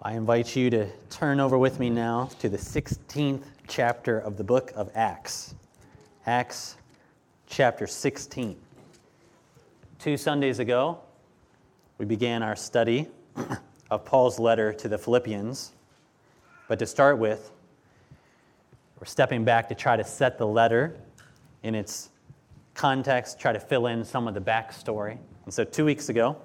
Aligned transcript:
I 0.00 0.12
invite 0.12 0.54
you 0.54 0.70
to 0.70 0.86
turn 1.10 1.40
over 1.40 1.58
with 1.58 1.80
me 1.80 1.90
now 1.90 2.30
to 2.38 2.48
the 2.48 2.56
16th 2.56 3.42
chapter 3.66 4.16
of 4.16 4.36
the 4.36 4.44
book 4.44 4.70
of 4.76 4.92
Acts. 4.94 5.56
Acts 6.24 6.76
chapter 7.48 7.84
16. 7.88 8.56
Two 9.98 10.16
Sundays 10.16 10.60
ago, 10.60 11.00
we 11.98 12.06
began 12.06 12.44
our 12.44 12.54
study 12.54 13.08
of 13.90 14.04
Paul's 14.04 14.38
letter 14.38 14.72
to 14.72 14.86
the 14.86 14.96
Philippians. 14.96 15.72
But 16.68 16.78
to 16.78 16.86
start 16.86 17.18
with, 17.18 17.50
we're 19.00 19.06
stepping 19.06 19.44
back 19.44 19.68
to 19.68 19.74
try 19.74 19.96
to 19.96 20.04
set 20.04 20.38
the 20.38 20.46
letter 20.46 20.96
in 21.64 21.74
its 21.74 22.10
context, 22.74 23.40
try 23.40 23.52
to 23.52 23.58
fill 23.58 23.88
in 23.88 24.04
some 24.04 24.28
of 24.28 24.34
the 24.34 24.40
backstory. 24.40 25.18
And 25.44 25.52
so, 25.52 25.64
two 25.64 25.84
weeks 25.84 26.08
ago, 26.08 26.36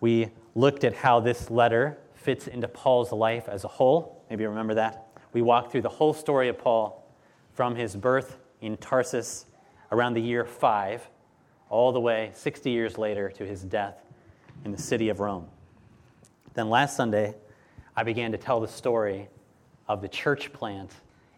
we 0.00 0.30
looked 0.54 0.84
at 0.84 0.94
how 0.94 1.20
this 1.20 1.50
letter 1.50 1.98
fits 2.24 2.46
into 2.46 2.66
Paul's 2.66 3.12
life 3.12 3.48
as 3.48 3.64
a 3.64 3.68
whole. 3.68 4.24
Maybe 4.30 4.42
you 4.42 4.48
remember 4.48 4.74
that. 4.74 5.06
We 5.34 5.42
walked 5.42 5.70
through 5.70 5.82
the 5.82 5.90
whole 5.90 6.14
story 6.14 6.48
of 6.48 6.58
Paul 6.58 7.06
from 7.52 7.76
his 7.76 7.94
birth 7.94 8.38
in 8.62 8.78
Tarsus 8.78 9.44
around 9.92 10.14
the 10.14 10.22
year 10.22 10.44
5 10.44 11.06
all 11.68 11.92
the 11.92 12.00
way 12.00 12.30
60 12.34 12.70
years 12.70 12.96
later 12.96 13.28
to 13.30 13.44
his 13.44 13.62
death 13.62 14.02
in 14.64 14.72
the 14.72 14.78
city 14.78 15.10
of 15.10 15.20
Rome. 15.20 15.46
Then 16.54 16.70
last 16.70 16.96
Sunday, 16.96 17.34
I 17.94 18.04
began 18.04 18.32
to 18.32 18.38
tell 18.38 18.58
the 18.58 18.68
story 18.68 19.28
of 19.86 20.00
the 20.00 20.08
church 20.08 20.52
plant 20.52 20.92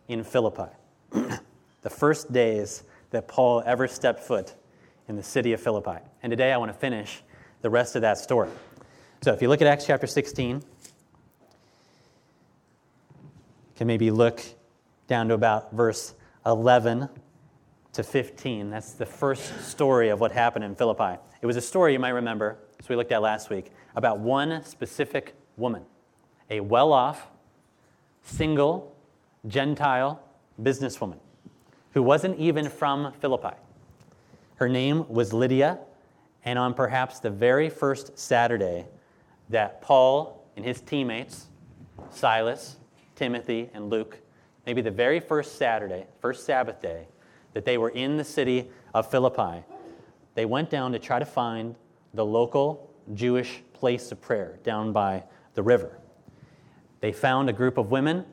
in 0.07 0.23
Philippi. 0.23 0.71
the 1.11 1.91
first 1.91 2.33
days 2.33 2.85
that 3.11 3.27
Paul 3.27 3.63
ever 3.67 3.89
stepped 3.89 4.21
foot 4.21 4.55
in 5.09 5.17
the 5.17 5.23
city 5.23 5.53
of 5.53 5.61
Philippi. 5.61 5.99
And 6.23 6.31
today 6.31 6.53
I 6.53 6.57
want 6.59 6.73
to 6.73 6.79
finish 6.79 7.23
the 7.63 7.71
rest 7.71 7.97
of 7.97 8.03
that 8.03 8.19
story. 8.19 8.51
So 9.23 9.33
if 9.33 9.43
you 9.43 9.49
look 9.49 9.61
at 9.61 9.67
Acts 9.67 9.87
chapter 9.87 10.07
16, 10.07 10.63
can 13.77 13.87
maybe 13.87 14.11
look 14.11 14.43
down 15.07 15.29
to 15.29 15.35
about 15.35 15.73
verse 15.73 16.15
11 16.45 17.09
to 17.93 18.03
15. 18.03 18.71
That's 18.71 18.93
the 18.93 19.07
first 19.07 19.69
story 19.69 20.09
of 20.09 20.21
what 20.21 20.33
happened 20.33 20.65
in 20.65 20.75
Philippi. 20.75 21.19
It 21.41 21.47
was 21.47 21.57
a 21.57 21.61
story 21.61 21.93
you 21.93 21.99
might 21.99 22.11
remember, 22.11 22.59
as 22.81 22.89
we 22.89 22.97
looked 22.97 23.13
at 23.13 23.23
last 23.23 23.51
week, 23.51 23.73
about 23.95 24.19
one 24.19 24.65
specific 24.65 25.35
woman, 25.57 25.85
a 26.51 26.61
well 26.61 26.93
off, 26.93 27.29
single, 28.23 28.95
Gentile 29.47 30.21
businesswoman 30.61 31.19
who 31.97 32.03
wasn't 32.03 32.39
even 32.39 32.69
from 32.69 33.11
Philippi. 33.21 33.57
Her 34.57 34.69
name 34.69 35.09
was 35.09 35.33
Lydia, 35.33 35.79
and 36.45 36.59
on 36.59 36.75
perhaps 36.75 37.21
the 37.21 37.31
very 37.31 37.71
first 37.71 38.19
Saturday 38.19 38.87
that 39.49 39.81
Paul 39.81 40.45
and 40.57 40.65
his 40.65 40.83
teammates, 40.83 41.47
Silas, 42.11 42.77
Timothy, 43.17 43.71
and 43.75 43.91
Luke, 43.91 44.19
maybe 44.67 44.81
the 44.81 44.91
very 44.91 45.19
first 45.19 45.57
Saturday, 45.57 46.07
first 46.21 46.45
Sabbath 46.45 46.81
day, 46.81 47.09
that 47.55 47.65
they 47.65 47.79
were 47.79 47.89
in 47.89 48.17
the 48.17 48.25
city 48.25 48.71
of 48.95 49.11
Philippi, 49.11 49.65
they 50.35 50.45
went 50.45 50.71
down 50.71 50.93
to 50.93 50.99
try 50.99 51.19
to 51.19 51.25
find 51.25 51.75
the 52.15 52.25
local 52.25 52.91
Jewish 53.15 53.63
place 53.73 54.13
of 54.13 54.21
prayer 54.21 54.59
down 54.63 54.93
by 54.93 55.25
the 55.55 55.63
river. 55.63 55.99
They 57.01 57.13
found 57.13 57.49
a 57.49 57.53
group 57.53 57.79
of 57.79 57.91
women 57.91 58.25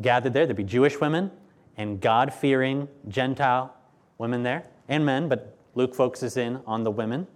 gathered 0.00 0.32
there. 0.34 0.46
There'd 0.46 0.56
be 0.56 0.64
Jewish 0.64 1.00
women 1.00 1.30
and 1.76 2.00
God 2.00 2.32
fearing 2.32 2.88
Gentile 3.08 3.74
women 4.18 4.42
there, 4.42 4.66
and 4.88 5.06
men, 5.06 5.28
but 5.28 5.56
Luke 5.74 5.94
focuses 5.94 6.36
in 6.36 6.60
on 6.66 6.84
the 6.84 6.90
women. 6.90 7.26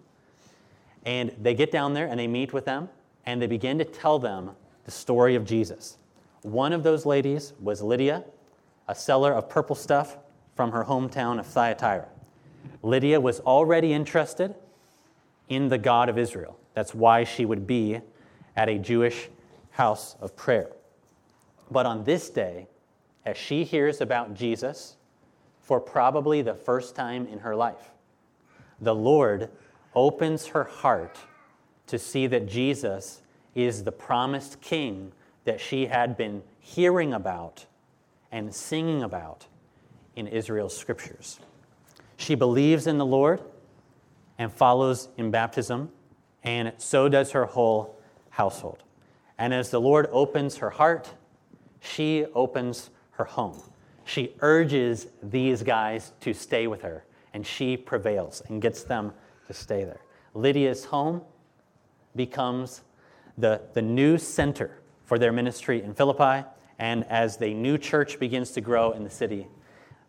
And 1.07 1.35
they 1.41 1.55
get 1.55 1.71
down 1.71 1.95
there 1.95 2.07
and 2.07 2.19
they 2.19 2.27
meet 2.27 2.53
with 2.53 2.65
them 2.65 2.89
and 3.25 3.41
they 3.41 3.47
begin 3.47 3.79
to 3.79 3.85
tell 3.85 4.19
them 4.19 4.51
the 4.85 4.91
story 4.91 5.35
of 5.35 5.45
Jesus. 5.45 5.97
One 6.45 6.75
of 6.75 6.83
those 6.83 7.07
ladies 7.07 7.55
was 7.59 7.81
Lydia, 7.81 8.23
a 8.87 8.95
seller 8.95 9.33
of 9.33 9.49
purple 9.49 9.75
stuff 9.75 10.19
from 10.55 10.73
her 10.73 10.85
hometown 10.85 11.39
of 11.39 11.47
Thyatira. 11.47 12.07
Lydia 12.83 13.19
was 13.19 13.41
already 13.41 13.95
interested 13.95 14.55
in 15.49 15.71
the 15.71 15.79
God 15.79 16.11
of 16.11 16.19
Israel. 16.19 16.59
That's 16.75 16.95
why 16.95 17.25
she 17.25 17.47
would 17.47 17.67
be 17.67 18.03
at 18.57 18.69
a 18.69 18.79
Jewish 18.79 19.31
house 19.71 20.17
of 20.21 20.37
prayer. 20.37 20.69
But 21.71 21.87
on 21.87 22.05
this 22.05 22.29
day, 22.29 22.69
as 23.25 23.39
she 23.39 23.65
hears 23.65 24.03
about 24.03 24.35
Jesus 24.35 24.99
for 25.63 25.81
probably 25.81 26.43
the 26.43 26.55
first 26.55 26.95
time 26.95 27.27
in 27.27 27.39
her 27.39 27.57
life, 27.57 27.89
the 28.83 28.95
Lord 28.95 29.49
opens 29.95 30.49
her 30.49 30.65
heart 30.65 31.17
to 31.87 31.99
see 31.99 32.27
that 32.27 32.45
Jesus 32.45 33.23
is 33.55 33.85
the 33.85 33.93
promised 33.93 34.61
king 34.61 35.11
that 35.45 35.61
she 35.61 35.87
had 35.87 36.17
been 36.17 36.43
hearing 36.59 37.13
about 37.13 37.67
and 38.33 38.55
singing 38.55 39.03
about 39.03 39.47
in 40.17 40.27
Israel's 40.27 40.77
scriptures. 40.77 41.39
She 42.17 42.35
believes 42.35 42.87
in 42.87 42.99
the 42.99 43.07
Lord 43.07 43.41
and 44.39 44.53
follows 44.53 45.09
in 45.17 45.31
baptism, 45.31 45.91
and 46.43 46.73
so 46.79 47.09
does 47.09 47.33
her 47.33 47.45
whole 47.45 48.01
household. 48.31 48.83
And 49.39 49.53
as 49.53 49.71
the 49.71 49.81
Lord 49.81 50.09
opens 50.11 50.57
her 50.57 50.71
heart, 50.71 51.13
she 51.81 52.25
opens 52.35 52.91
her 53.13 53.25
home. 53.25 53.61
She 54.05 54.35
urges 54.41 55.07
these 55.23 55.63
guys 55.63 56.13
to 56.21 56.33
stay 56.33 56.67
with 56.67 56.83
her, 56.83 57.05
and 57.33 57.47
she 57.47 57.77
prevails 57.77 58.43
and 58.49 58.61
gets 58.61 58.83
them 58.83 59.13
to 59.47 59.55
stay 59.55 59.85
there. 59.85 60.01
Lydia's 60.35 60.85
home 60.85 61.23
becomes 62.17 62.83
the, 63.39 63.61
the 63.73 63.83
new 63.83 64.19
center 64.19 64.79
for 65.05 65.19
their 65.19 65.33
ministry 65.33 65.83
in 65.83 65.95
Philippi. 65.95 66.47
And 66.79 67.05
as 67.05 67.37
the 67.37 67.55
new 67.55 67.79
church 67.79 68.19
begins 68.19 68.51
to 68.53 68.61
grow 68.61 68.93
in 68.93 69.05
the 69.05 69.11
city, 69.11 69.47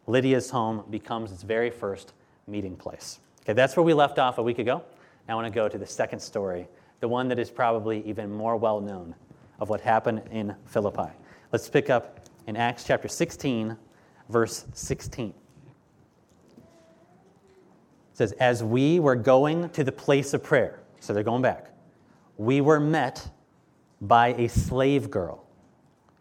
Lydia's 0.08 0.50
home 0.50 0.84
becomes 0.90 1.32
its 1.32 1.44
very 1.44 1.70
first 1.70 2.14
meeting 2.48 2.76
place. 2.76 3.20
Okay, 3.42 3.54
that's 3.54 3.76
where 3.76 3.84
we 3.84 3.94
left 3.94 4.20
off 4.20 4.38
a 4.38 4.44
week 4.44 4.60
ago. 4.60 4.84
Now 5.28 5.34
I 5.34 5.42
want 5.42 5.54
to 5.54 5.56
go 5.56 5.68
to 5.68 5.78
the 5.78 5.86
second 5.86 6.20
story, 6.20 6.68
the 7.00 7.08
one 7.08 7.28
that 7.28 7.40
is 7.40 7.50
probably 7.50 8.04
even 8.08 8.32
more 8.32 8.58
well 8.58 8.80
known 8.80 9.16
of 9.60 9.70
what 9.70 9.82
happened 9.82 10.22
in 10.32 10.56
Philippi. 10.66 11.12
Let's 11.52 11.70
pick 11.70 11.90
up 11.90 12.20
in 12.48 12.58
Acts 12.58 12.84
chapter 12.84 13.08
16, 13.08 13.78
verse 14.30 14.66
16. 14.74 15.30
It 15.30 15.36
says, 18.14 18.32
As 18.34 18.64
we 18.64 19.00
were 19.00 19.16
going 19.16 19.70
to 19.70 19.84
the 19.84 19.92
place 19.92 20.34
of 20.34 20.44
prayer, 20.44 20.80
so 21.00 21.14
they're 21.14 21.24
going 21.24 21.42
back, 21.42 21.70
we 22.38 22.62
were 22.62 22.80
met 22.80 23.30
by 24.02 24.30
a 24.30 24.48
slave 24.48 25.10
girl 25.10 25.46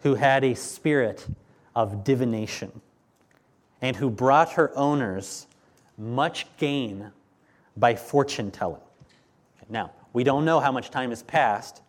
who 0.02 0.14
had 0.14 0.44
a 0.44 0.54
spirit 0.54 1.26
of 1.74 2.04
divination 2.04 2.80
and 3.80 3.96
who 3.96 4.10
brought 4.10 4.52
her 4.52 4.76
owners 4.76 5.46
much 5.98 6.46
gain 6.56 7.10
by 7.76 7.94
fortune 7.94 8.50
telling. 8.50 8.80
Now, 9.68 9.92
we 10.12 10.24
don't 10.24 10.44
know 10.44 10.60
how 10.60 10.72
much 10.72 10.90
time 10.90 11.10
has 11.10 11.22
passed 11.22 11.82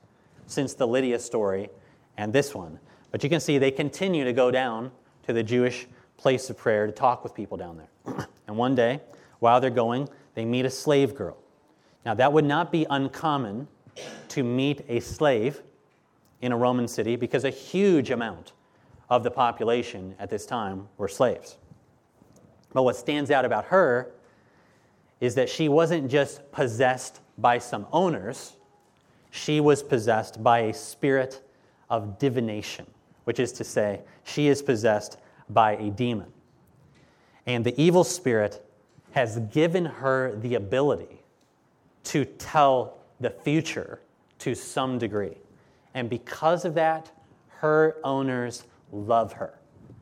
since 0.48 0.74
the 0.74 0.88
Lydia 0.88 1.20
story 1.20 1.70
and 2.18 2.32
this 2.34 2.56
one, 2.56 2.80
but 3.12 3.24
you 3.24 3.30
can 3.30 3.40
see 3.40 3.58
they 3.58 3.72
continue 3.72 4.24
to 4.24 4.34
go 4.34 4.52
down 4.52 4.92
to 5.28 5.34
the 5.34 5.44
Jewish 5.44 5.88
place 6.18 6.50
of 6.50 6.58
prayer 6.58 6.86
to 6.86 6.92
talk 6.92 7.24
with 7.24 7.34
people 7.34 7.58
down 7.58 7.78
there. 7.78 8.28
and 8.48 8.58
one 8.58 8.76
day, 8.76 9.02
while 9.40 9.60
they're 9.60 9.70
going, 9.70 10.08
they 10.34 10.46
meet 10.46 10.66
a 10.66 10.70
slave 10.70 11.16
girl. 11.16 11.38
Now, 12.06 12.14
that 12.14 12.32
would 12.32 12.46
not 12.46 12.72
be 12.72 12.86
uncommon 12.90 13.68
to 14.30 14.44
meet 14.44 14.86
a 14.88 15.00
slave 15.00 15.62
in 16.42 16.52
a 16.52 16.58
Roman 16.58 16.88
city 16.88 17.16
because 17.16 17.44
a 17.44 17.50
huge 17.50 18.12
amount 18.12 18.54
of 19.10 19.24
the 19.24 19.32
population 19.32 20.16
at 20.20 20.30
this 20.30 20.46
time 20.46 20.88
were 20.98 21.08
slaves. 21.08 21.58
But 22.74 22.84
what 22.84 22.96
stands 22.96 23.32
out 23.32 23.46
about 23.46 23.66
her 23.66 24.12
is 25.22 25.36
that 25.36 25.50
she 25.50 25.70
wasn't 25.70 26.10
just 26.10 26.52
possessed 26.52 27.22
by 27.38 27.58
some 27.58 27.88
owners, 27.92 28.54
she 29.32 29.60
was 29.60 29.84
possessed 29.84 30.44
by 30.44 30.60
a 30.60 30.74
spirit 30.74 31.42
of 31.90 32.18
divination, 32.20 32.86
which 33.26 33.40
is 33.40 33.52
to 33.54 33.64
say, 33.64 34.02
she 34.24 34.48
is 34.48 34.62
possessed 34.62 35.18
by 35.50 35.76
a 35.76 35.90
demon. 35.90 36.32
And 37.46 37.64
the 37.64 37.80
evil 37.82 38.04
spirit 38.04 38.66
has 39.12 39.40
given 39.40 39.86
her 39.86 40.36
the 40.36 40.56
ability 40.56 41.22
to 42.06 42.26
tell 42.26 42.98
the 43.20 43.30
future 43.30 44.00
to 44.40 44.56
some 44.56 44.98
degree. 44.98 45.38
And 45.96 46.10
because 46.10 46.66
of 46.66 46.76
that, 46.76 47.10
her 47.48 47.96
owners 48.04 48.66
love 48.92 49.34
her. 49.34 49.58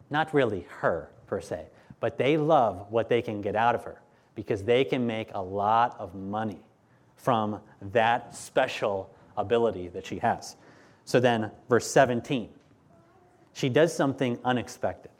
Not 0.09 0.33
really 0.33 0.65
her, 0.79 1.09
per 1.27 1.39
se, 1.39 1.67
but 1.99 2.17
they 2.17 2.35
love 2.35 2.87
what 2.89 3.07
they 3.07 3.21
can 3.21 3.41
get 3.41 3.55
out 3.55 3.75
of 3.75 3.83
her 3.83 4.01
because 4.35 4.63
they 4.63 4.83
can 4.83 5.05
make 5.05 5.29
a 5.33 5.41
lot 5.41 5.95
of 5.99 6.15
money 6.15 6.59
from 7.15 7.61
that 7.93 8.35
special 8.35 9.13
ability 9.37 9.87
that 9.89 10.05
she 10.05 10.17
has. 10.17 10.55
So 11.05 11.19
then, 11.19 11.51
verse 11.69 11.89
17, 11.89 12.49
she 13.53 13.69
does 13.69 13.95
something 13.95 14.39
unexpected. 14.43 15.11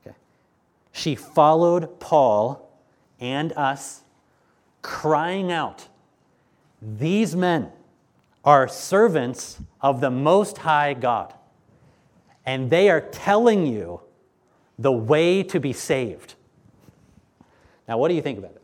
Okay? 0.00 0.16
She 0.92 1.14
followed 1.14 2.00
Paul 2.00 2.70
and 3.20 3.52
us, 3.52 4.02
crying 4.80 5.52
out, 5.52 5.88
These 6.80 7.36
men 7.36 7.70
are 8.44 8.66
servants 8.68 9.60
of 9.80 10.00
the 10.00 10.10
Most 10.10 10.58
High 10.58 10.94
God, 10.94 11.34
and 12.44 12.70
they 12.70 12.90
are 12.90 13.00
telling 13.00 13.66
you 13.66 14.00
the 14.78 14.92
way 14.92 15.42
to 15.44 15.60
be 15.60 15.72
saved. 15.72 16.34
Now, 17.86 17.98
what 17.98 18.08
do 18.08 18.14
you 18.14 18.22
think 18.22 18.38
about 18.38 18.52
it? 18.52 18.62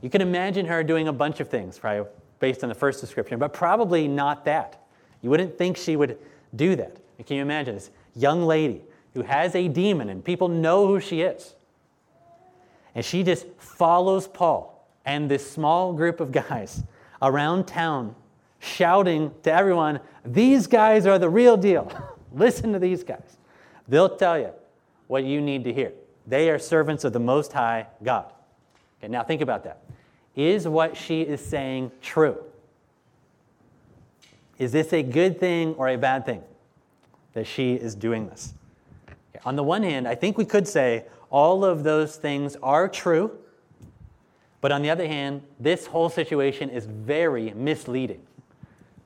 You 0.00 0.10
can 0.10 0.20
imagine 0.20 0.66
her 0.66 0.82
doing 0.82 1.08
a 1.08 1.12
bunch 1.12 1.40
of 1.40 1.48
things, 1.48 1.78
probably 1.78 2.10
based 2.40 2.62
on 2.62 2.68
the 2.68 2.74
first 2.74 3.00
description, 3.00 3.38
but 3.38 3.52
probably 3.52 4.08
not 4.08 4.44
that. 4.44 4.84
You 5.22 5.30
wouldn't 5.30 5.56
think 5.56 5.76
she 5.76 5.96
would 5.96 6.18
do 6.54 6.76
that. 6.76 6.98
Can 7.24 7.36
you 7.36 7.42
imagine 7.42 7.76
this 7.76 7.90
young 8.16 8.42
lady 8.42 8.82
who 9.14 9.22
has 9.22 9.54
a 9.54 9.68
demon 9.68 10.08
and 10.08 10.24
people 10.24 10.48
know 10.48 10.88
who 10.88 10.98
she 10.98 11.20
is? 11.20 11.54
And 12.94 13.04
she 13.04 13.22
just 13.22 13.46
follows 13.58 14.26
Paul 14.26 14.88
and 15.04 15.30
this 15.30 15.48
small 15.48 15.92
group 15.92 16.20
of 16.20 16.32
guys 16.32 16.82
around 17.20 17.66
town, 17.66 18.16
shouting 18.62 19.32
to 19.42 19.52
everyone, 19.52 20.00
These 20.24 20.68
guys 20.68 21.04
are 21.06 21.18
the 21.18 21.28
real 21.28 21.56
deal. 21.56 21.90
Listen 22.32 22.72
to 22.72 22.78
these 22.78 23.02
guys. 23.02 23.36
They'll 23.88 24.16
tell 24.16 24.38
you 24.38 24.50
what 25.08 25.24
you 25.24 25.40
need 25.40 25.64
to 25.64 25.72
hear. 25.72 25.92
They 26.26 26.48
are 26.48 26.58
servants 26.58 27.04
of 27.04 27.12
the 27.12 27.20
Most 27.20 27.52
High 27.52 27.86
God. 28.02 28.32
Okay, 28.98 29.10
now 29.10 29.24
think 29.24 29.42
about 29.42 29.64
that. 29.64 29.82
Is 30.36 30.66
what 30.66 30.96
she 30.96 31.22
is 31.22 31.44
saying 31.44 31.90
true? 32.00 32.38
Is 34.58 34.70
this 34.70 34.92
a 34.92 35.02
good 35.02 35.40
thing 35.40 35.74
or 35.74 35.88
a 35.88 35.96
bad 35.96 36.24
thing 36.24 36.42
that 37.32 37.46
she 37.46 37.74
is 37.74 37.94
doing 37.96 38.28
this? 38.28 38.54
Okay, 39.08 39.40
on 39.44 39.56
the 39.56 39.64
one 39.64 39.82
hand, 39.82 40.06
I 40.06 40.14
think 40.14 40.38
we 40.38 40.44
could 40.44 40.68
say 40.68 41.04
all 41.30 41.64
of 41.64 41.82
those 41.82 42.16
things 42.16 42.56
are 42.62 42.88
true, 42.88 43.36
but 44.60 44.70
on 44.70 44.82
the 44.82 44.90
other 44.90 45.06
hand, 45.06 45.42
this 45.58 45.86
whole 45.86 46.08
situation 46.08 46.70
is 46.70 46.86
very 46.86 47.52
misleading, 47.54 48.22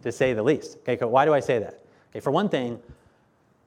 to 0.07 0.13
say 0.13 0.33
the 0.33 0.43
least. 0.43 0.79
Okay, 0.89 1.05
why 1.05 1.25
do 1.25 1.35
I 1.35 1.41
say 1.41 1.59
that? 1.59 1.81
Okay, 2.11 2.21
for 2.21 2.31
one 2.31 2.49
thing, 2.49 2.79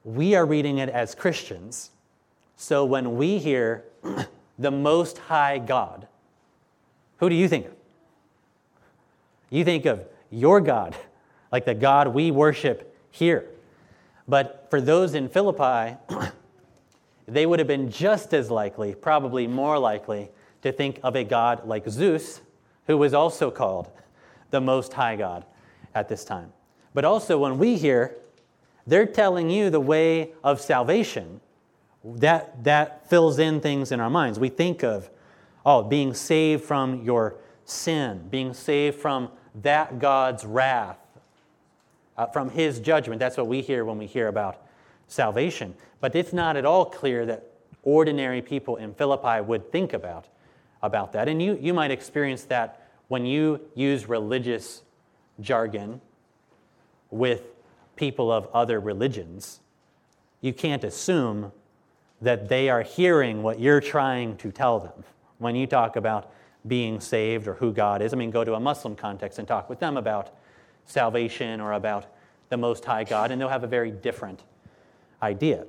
we 0.06 0.36
are 0.36 0.46
reading 0.46 0.78
it 0.78 0.88
as 0.88 1.14
Christians, 1.14 1.92
so 2.56 2.86
when 2.86 3.18
we 3.18 3.40
hear 3.40 3.84
the 4.58 4.72
Most 4.72 5.18
High 5.18 5.58
God, 5.58 6.08
who 7.18 7.28
do 7.28 7.36
you 7.36 7.50
think 7.50 7.66
of? 7.66 7.74
You 9.50 9.66
think 9.66 9.86
of 9.86 10.06
your 10.32 10.62
God, 10.62 10.96
like 11.52 11.66
the 11.66 11.74
God 11.74 12.08
we 12.08 12.32
worship 12.32 12.96
here. 13.12 13.46
But 14.26 14.68
for 14.70 14.80
those 14.80 15.16
in 15.16 15.28
Philippi, 15.28 15.98
they 17.28 17.46
would 17.46 17.60
have 17.60 17.68
been 17.68 17.92
just 17.92 18.34
as 18.34 18.50
likely, 18.50 18.96
probably 18.96 19.46
more 19.46 19.78
likely, 19.78 20.30
to 20.62 20.72
think 20.72 21.02
of 21.04 21.18
a 21.18 21.26
God 21.26 21.68
like 21.68 21.90
Zeus, 21.90 22.40
who 22.88 22.98
was 22.98 23.14
also 23.14 23.52
called 23.52 23.90
the 24.52 24.62
Most 24.62 24.94
High 24.94 25.18
God 25.18 25.44
at 25.96 26.10
this 26.10 26.24
time. 26.24 26.54
But 26.94 27.06
also, 27.06 27.38
when 27.38 27.58
we 27.58 27.78
hear, 27.78 28.18
they're 28.88 29.06
telling 29.06 29.50
you 29.50 29.70
the 29.70 29.80
way 29.80 30.32
of 30.44 30.60
salvation, 30.60 31.42
that, 32.04 32.64
that 32.64 33.10
fills 33.10 33.40
in 33.40 33.60
things 33.62 33.92
in 33.92 34.00
our 34.00 34.10
minds. 34.10 34.40
We 34.40 34.50
think 34.50 34.84
of 34.84 35.10
Oh, 35.66 35.84
being 35.84 36.14
saved 36.14 36.64
from 36.64 37.04
your 37.04 37.36
sin, 37.66 38.28
being 38.30 38.54
saved 38.54 38.98
from 38.98 39.30
that 39.62 40.00
God's 40.00 40.46
wrath, 40.46 40.98
uh, 42.18 42.28
from 42.28 42.50
his 42.50 42.80
judgment. 42.80 43.20
That's 43.20 43.38
what 43.38 43.48
we 43.48 43.62
hear 43.62 43.84
when 43.84 43.98
we 43.98 44.06
hear 44.06 44.28
about 44.28 44.62
salvation. 45.08 45.76
But 46.00 46.16
it's 46.16 46.34
not 46.34 46.56
at 46.56 46.66
all 46.66 46.86
clear 46.86 47.26
that 47.26 47.52
ordinary 47.84 48.42
people 48.42 48.78
in 48.78 48.94
Philippi 48.94 49.42
would 49.42 49.72
think 49.72 49.94
about, 49.94 50.26
about 50.82 51.12
that. 51.14 51.28
And 51.28 51.42
you, 51.42 51.58
you 51.62 51.74
might 51.74 51.92
experience 51.92 52.46
that 52.46 52.88
when 53.08 53.26
you 53.26 53.60
use 53.76 54.08
religious 54.08 54.84
jargon 55.42 56.02
with 57.12 57.44
people 57.96 58.32
of 58.32 58.48
other 58.54 58.80
religions. 58.80 59.60
You 60.42 60.54
can't 60.54 60.84
assume 60.84 61.52
that 62.22 62.50
they 62.50 62.70
are 62.70 62.82
hearing 62.82 63.44
what 63.44 63.60
you're 63.60 63.82
trying 63.82 64.38
to 64.38 64.52
tell 64.52 64.80
them 64.80 65.04
when 65.38 65.56
you 65.56 65.68
talk 65.68 65.96
about 65.96 66.32
being 66.68 67.00
saved 67.00 67.48
or 67.48 67.54
who 67.56 67.72
God 67.72 68.02
is. 68.02 68.14
I 68.14 68.18
mean, 68.18 68.32
go 68.32 68.44
to 68.44 68.54
a 68.56 68.60
Muslim 68.60 68.96
context 68.96 69.40
and 69.40 69.48
talk 69.48 69.70
with 69.70 69.80
them 69.80 69.98
about 69.98 70.36
salvation 70.86 71.62
or 71.62 71.74
about 71.74 72.06
the 72.50 72.58
Most 72.58 72.84
High 72.84 73.04
God, 73.04 73.32
and 73.32 73.40
they'll 73.40 73.48
have 73.48 73.64
a 73.64 73.68
very 73.68 73.92
different 73.92 74.44
idea. 75.22 75.66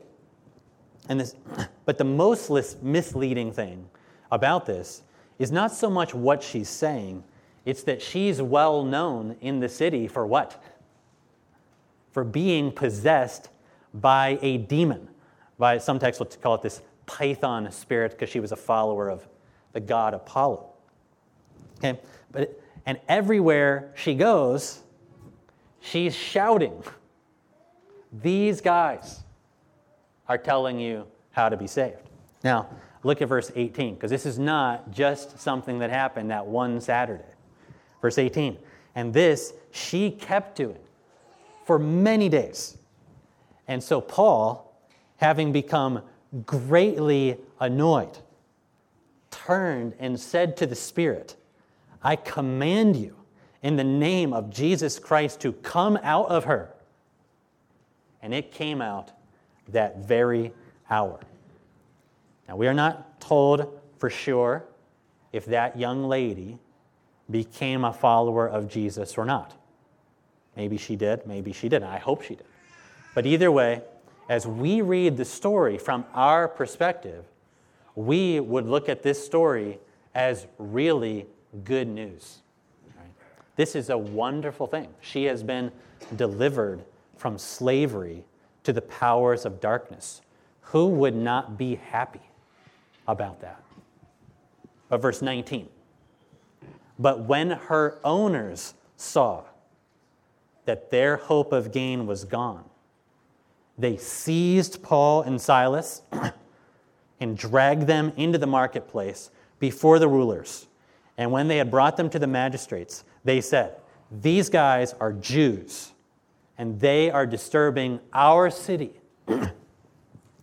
And 1.08 1.20
this, 1.20 1.34
but 1.84 1.98
the 1.98 2.04
most 2.04 2.82
misleading 2.82 3.52
thing 3.52 3.88
about 4.32 4.66
this 4.66 5.02
is 5.38 5.50
not 5.50 5.72
so 5.72 5.88
much 5.88 6.14
what 6.14 6.42
she's 6.42 6.68
saying, 6.68 7.24
it's 7.64 7.82
that 7.84 8.00
she's 8.02 8.40
well 8.40 8.84
known 8.84 9.36
in 9.40 9.60
the 9.60 9.68
city 9.68 10.08
for 10.08 10.26
what? 10.26 10.62
For 12.12 12.24
being 12.24 12.72
possessed 12.72 13.50
by 13.92 14.38
a 14.42 14.58
demon. 14.58 15.08
By 15.58 15.78
some 15.78 15.98
texts 15.98 16.18
will 16.18 16.26
call 16.26 16.54
it 16.54 16.62
this 16.62 16.80
python 17.06 17.70
spirit 17.70 18.12
because 18.12 18.28
she 18.28 18.40
was 18.40 18.52
a 18.52 18.56
follower 18.56 19.08
of 19.08 19.26
the 19.72 19.80
god 19.80 20.14
Apollo. 20.14 20.70
Okay? 21.78 21.98
But, 22.30 22.60
and 22.86 22.98
everywhere 23.08 23.92
she 23.94 24.14
goes, 24.14 24.82
she's 25.80 26.14
shouting. 26.14 26.82
These 28.12 28.60
guys 28.60 29.22
are 30.28 30.38
telling 30.38 30.78
you 30.78 31.06
how 31.32 31.48
to 31.48 31.56
be 31.56 31.66
saved. 31.66 32.08
Now, 32.42 32.68
look 33.02 33.20
at 33.22 33.28
verse 33.28 33.50
18, 33.54 33.94
because 33.94 34.10
this 34.10 34.26
is 34.26 34.38
not 34.38 34.90
just 34.90 35.38
something 35.38 35.78
that 35.80 35.90
happened 35.90 36.30
that 36.30 36.46
one 36.46 36.80
Saturday. 36.80 37.24
Verse 38.00 38.18
18, 38.18 38.56
and 38.94 39.12
this 39.12 39.52
she 39.70 40.10
kept 40.10 40.56
doing 40.56 40.78
for 41.64 41.78
many 41.78 42.28
days. 42.28 42.76
And 43.68 43.82
so 43.82 44.00
Paul, 44.00 44.74
having 45.18 45.52
become 45.52 46.02
greatly 46.46 47.36
annoyed, 47.60 48.18
turned 49.30 49.94
and 49.98 50.18
said 50.18 50.56
to 50.58 50.66
the 50.66 50.74
Spirit, 50.74 51.36
I 52.02 52.16
command 52.16 52.96
you 52.96 53.16
in 53.62 53.76
the 53.76 53.84
name 53.84 54.32
of 54.32 54.50
Jesus 54.50 54.98
Christ 54.98 55.40
to 55.40 55.52
come 55.52 55.98
out 56.02 56.28
of 56.28 56.44
her. 56.44 56.72
And 58.22 58.34
it 58.34 58.50
came 58.50 58.80
out 58.80 59.12
that 59.68 59.98
very 59.98 60.52
hour. 60.88 61.20
Now, 62.48 62.56
we 62.56 62.66
are 62.66 62.74
not 62.74 63.20
told 63.20 63.80
for 63.98 64.10
sure 64.10 64.64
if 65.32 65.44
that 65.46 65.78
young 65.78 66.08
lady 66.08 66.58
became 67.30 67.84
a 67.84 67.92
follower 67.92 68.48
of 68.48 68.68
Jesus 68.68 69.16
or 69.16 69.24
not. 69.24 69.54
Maybe 70.56 70.76
she 70.76 70.96
did, 70.96 71.26
maybe 71.26 71.52
she 71.52 71.68
didn't. 71.68 71.88
I 71.88 71.98
hope 71.98 72.22
she 72.22 72.34
did. 72.34 72.46
But 73.14 73.26
either 73.26 73.50
way, 73.50 73.82
as 74.28 74.46
we 74.46 74.80
read 74.80 75.16
the 75.16 75.24
story 75.24 75.78
from 75.78 76.04
our 76.14 76.48
perspective, 76.48 77.24
we 77.94 78.40
would 78.40 78.66
look 78.66 78.88
at 78.88 79.02
this 79.02 79.24
story 79.24 79.78
as 80.14 80.46
really 80.58 81.26
good 81.64 81.88
news. 81.88 82.38
Right? 82.96 83.10
This 83.56 83.74
is 83.74 83.90
a 83.90 83.98
wonderful 83.98 84.66
thing. 84.66 84.88
She 85.00 85.24
has 85.24 85.42
been 85.42 85.72
delivered 86.16 86.84
from 87.16 87.38
slavery 87.38 88.24
to 88.64 88.72
the 88.72 88.82
powers 88.82 89.44
of 89.44 89.60
darkness. 89.60 90.22
Who 90.62 90.88
would 90.88 91.16
not 91.16 91.58
be 91.58 91.74
happy 91.76 92.22
about 93.08 93.40
that? 93.40 93.62
But 94.88 95.02
verse 95.02 95.22
19. 95.22 95.68
But 97.00 97.20
when 97.24 97.50
her 97.52 97.98
owners 98.04 98.74
saw 98.98 99.44
that 100.66 100.90
their 100.90 101.16
hope 101.16 101.50
of 101.50 101.72
gain 101.72 102.06
was 102.06 102.24
gone, 102.24 102.66
they 103.78 103.96
seized 103.96 104.82
Paul 104.82 105.22
and 105.22 105.40
Silas 105.40 106.02
and 107.20 107.38
dragged 107.38 107.86
them 107.86 108.12
into 108.18 108.36
the 108.36 108.46
marketplace 108.46 109.30
before 109.58 109.98
the 109.98 110.08
rulers. 110.08 110.68
And 111.16 111.32
when 111.32 111.48
they 111.48 111.56
had 111.56 111.70
brought 111.70 111.96
them 111.96 112.10
to 112.10 112.18
the 112.18 112.26
magistrates, 112.26 113.04
they 113.24 113.40
said, 113.40 113.76
These 114.10 114.50
guys 114.50 114.92
are 115.00 115.14
Jews, 115.14 115.92
and 116.58 116.78
they 116.78 117.10
are 117.10 117.24
disturbing 117.24 117.98
our 118.12 118.50
city, 118.50 118.92
and 119.26 119.50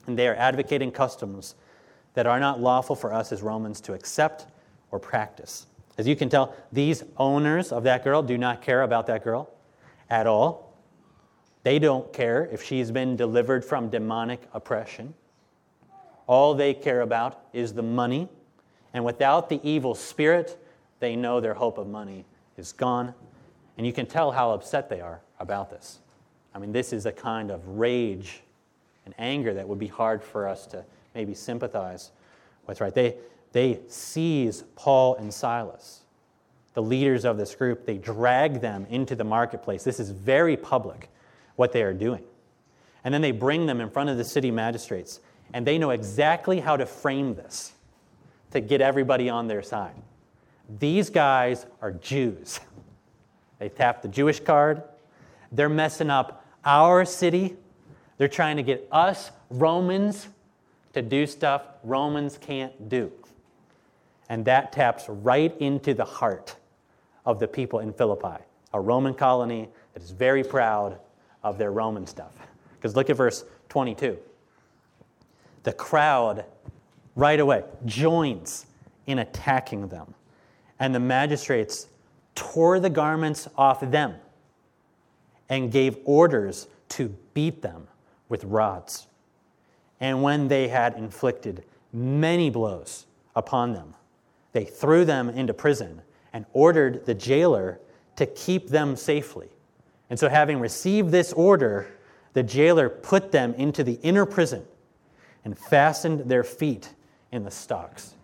they 0.08 0.28
are 0.28 0.36
advocating 0.36 0.90
customs 0.90 1.54
that 2.16 2.26
are 2.26 2.40
not 2.40 2.60
lawful 2.60 2.96
for 2.96 3.14
us 3.14 3.32
as 3.32 3.44
Romans 3.44 3.80
to 3.82 3.94
accept 3.94 4.48
or 4.90 4.98
practice. 4.98 5.68
As 5.98 6.08
you 6.08 6.16
can 6.16 6.30
tell, 6.30 6.56
these 6.72 7.04
owners 7.18 7.72
of 7.72 7.84
that 7.84 8.04
girl 8.04 8.22
do 8.22 8.38
not 8.38 8.62
care 8.62 8.84
about 8.84 9.08
that 9.08 9.24
girl 9.24 9.50
at 10.10 10.28
all. 10.28 10.74
They 11.64 11.80
don't 11.80 12.14
care 12.14 12.48
if 12.52 12.64
she's 12.64 12.92
been 12.92 13.16
delivered 13.16 13.66
from 13.66 13.90
demonic 13.90 14.42
oppression. 14.54 15.14
All 16.28 16.54
they 16.54 16.74
care 16.74 17.02
about 17.02 17.42
is 17.52 17.74
the 17.74 17.82
money. 17.82 18.30
And 18.94 19.04
without 19.04 19.50
the 19.50 19.60
evil 19.64 19.96
spirit, 19.96 20.62
they 21.00 21.16
know 21.16 21.40
their 21.40 21.54
hope 21.54 21.78
of 21.78 21.88
money 21.88 22.26
is 22.58 22.72
gone. 22.72 23.14
And 23.78 23.86
you 23.86 23.94
can 23.94 24.06
tell 24.06 24.32
how 24.32 24.52
upset 24.52 24.90
they 24.90 25.02
are 25.02 25.22
about 25.40 25.70
this. 25.70 26.00
I 26.54 26.60
mean, 26.60 26.72
this 26.72 26.94
is 26.94 27.06
a 27.06 27.12
kind 27.12 27.52
of 27.52 27.68
rage 27.68 28.42
and 29.06 29.14
anger 29.18 29.54
that 29.54 29.68
would 29.68 29.80
be 29.80 29.88
hard 29.88 30.24
for 30.24 30.48
us 30.48 30.66
to 30.68 30.84
maybe 31.16 31.34
sympathize 31.34 32.12
with, 32.66 32.82
right? 32.82 32.94
They, 32.94 33.16
they 33.52 33.80
seize 33.88 34.64
Paul 34.76 35.16
and 35.16 35.34
Silas. 35.34 36.02
the 36.78 36.84
leaders 36.84 37.26
of 37.26 37.40
this 37.40 37.56
group, 37.56 37.88
they 37.88 37.98
drag 37.98 38.62
them 38.62 38.86
into 38.92 39.16
the 39.16 39.24
marketplace. 39.24 39.84
This 39.84 40.00
is 40.00 40.12
very 40.12 40.56
public, 40.56 41.10
what 41.56 41.72
they 41.72 41.82
are 41.82 41.92
doing. 41.92 42.22
And 43.04 43.12
then 43.12 43.24
they 43.24 43.32
bring 43.32 43.66
them 43.66 43.82
in 43.82 43.90
front 43.90 44.12
of 44.12 44.18
the 44.18 44.24
city 44.24 44.52
magistrates, 44.52 45.20
and 45.56 45.66
they 45.66 45.80
know 45.80 45.90
exactly 45.90 46.60
how 46.60 46.78
to 46.78 46.86
frame 46.86 47.34
this 47.34 47.74
to 48.52 48.62
get 48.62 48.80
everybody 48.80 49.28
on 49.28 49.48
their 49.48 49.64
side. 49.64 49.96
These 50.78 51.10
guys 51.10 51.66
are 51.82 51.94
Jews. 51.94 52.60
They 53.58 53.70
tap 53.70 54.04
the 54.04 54.08
Jewish 54.08 54.40
card. 54.40 54.84
They're 55.52 55.70
messing 55.70 56.12
up 56.12 56.46
our 56.64 57.06
city. 57.06 57.56
They're 58.20 58.28
trying 58.28 58.58
to 58.58 58.64
get 58.64 58.88
us 58.92 59.32
Romans 59.50 60.28
to 60.94 61.02
do 61.02 61.26
stuff 61.26 61.64
Romans 61.84 62.38
can't 62.38 62.88
do. 62.88 63.12
And 64.30 64.44
that 64.46 64.72
taps 64.72 65.06
right 65.08 65.56
into 65.60 65.94
the 65.94 66.06
heart 66.06 66.56
of 67.26 67.40
the 67.40 67.48
people 67.48 67.80
in 67.80 67.94
Philippi, 67.94 68.44
a 68.74 68.80
Roman 68.80 69.14
colony 69.14 69.70
that 69.94 70.04
is 70.04 70.12
very 70.12 70.44
proud 70.44 71.00
of 71.44 71.58
their 71.58 71.72
Roman 71.72 72.06
stuff. 72.06 72.32
Because 72.76 72.96
look 72.96 73.10
at 73.10 73.16
verse 73.16 73.46
22. 73.70 74.18
The 75.64 75.74
crowd 75.74 76.46
right 77.16 77.40
away 77.40 77.64
joins 77.86 78.66
in 79.08 79.20
attacking 79.20 79.88
them, 79.88 80.14
and 80.80 80.94
the 80.94 81.00
magistrates 81.00 81.88
tore 82.36 82.80
the 82.80 82.90
garments 82.90 83.48
off 83.58 83.80
them 83.80 84.16
and 85.50 85.72
gave 85.72 85.98
orders 86.06 86.68
to 86.90 87.16
beat 87.34 87.62
them 87.62 87.88
with 88.30 88.44
rods. 88.44 89.08
And 90.00 90.22
when 90.22 90.48
they 90.48 90.68
had 90.68 90.94
inflicted 90.96 91.64
many 91.92 92.50
blows 92.50 93.06
upon 93.36 93.74
them, 93.74 93.96
they 94.58 94.66
threw 94.66 95.06
them 95.06 95.30
into 95.30 95.54
prison 95.54 96.02
and 96.34 96.44
ordered 96.52 97.06
the 97.06 97.14
jailer 97.14 97.80
to 98.16 98.26
keep 98.26 98.70
them 98.70 98.96
safely. 98.96 99.50
And 100.10 100.18
so, 100.18 100.30
having 100.30 100.60
received 100.60 101.12
this 101.12 101.32
order, 101.32 101.88
the 102.34 102.42
jailer 102.42 102.90
put 102.90 103.32
them 103.32 103.54
into 103.54 103.84
the 103.84 104.00
inner 104.02 104.26
prison 104.26 104.66
and 105.46 105.56
fastened 105.56 106.22
their 106.22 106.44
feet 106.44 106.90
in 107.32 107.44
the 107.44 107.52
stocks. 107.52 108.16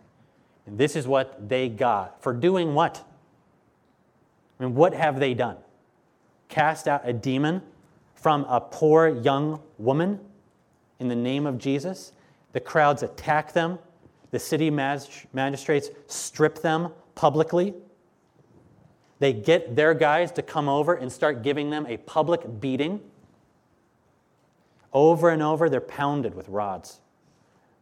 And 0.66 0.76
this 0.76 0.96
is 0.96 1.06
what 1.08 1.50
they 1.50 1.70
got 1.70 2.20
for 2.24 2.34
doing 2.34 2.74
what? 2.74 3.06
I 4.60 4.64
mean, 4.64 4.74
what 4.74 4.96
have 4.96 5.20
they 5.20 5.36
done? 5.36 5.58
Cast 6.50 6.88
out 6.88 7.02
a 7.04 7.14
demon 7.14 7.62
from 8.16 8.44
a 8.46 8.60
poor 8.60 9.08
young 9.08 9.62
woman 9.78 10.20
in 10.98 11.10
the 11.10 11.16
name 11.16 11.46
of 11.46 11.60
Jesus. 11.60 12.12
The 12.54 12.60
crowds 12.60 13.04
attack 13.04 13.54
them. 13.54 13.78
The 14.34 14.40
city 14.40 14.72
magistrates 14.72 15.92
strip 16.08 16.64
them 16.64 16.92
publicly. 17.14 17.76
They 19.20 19.32
get 19.32 19.76
their 19.76 19.94
guys 19.94 20.32
to 20.32 20.42
come 20.42 20.68
over 20.68 20.96
and 20.96 21.12
start 21.12 21.44
giving 21.44 21.70
them 21.70 21.86
a 21.86 21.98
public 21.98 22.60
beating. 22.60 23.00
Over 24.92 25.30
and 25.30 25.44
over, 25.44 25.70
they're 25.70 25.80
pounded 25.80 26.34
with 26.34 26.50
rods. 26.50 27.00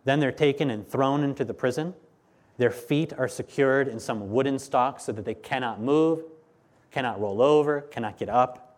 Then 0.03 0.19
they're 0.19 0.33
taken 0.33 0.69
and 0.69 0.85
thrown 0.85 1.23
into 1.23 1.45
the 1.45 1.53
prison. 1.53 1.93
Their 2.57 2.69
feet 2.69 3.13
are 3.17 3.29
secured 3.29 3.87
in 3.87 3.97
some 3.97 4.29
wooden 4.31 4.59
stocks 4.59 5.03
so 5.03 5.13
that 5.13 5.23
they 5.23 5.35
cannot 5.35 5.79
move, 5.79 6.21
cannot 6.91 7.21
roll 7.21 7.41
over, 7.41 7.79
cannot 7.79 8.17
get 8.17 8.27
up. 8.27 8.77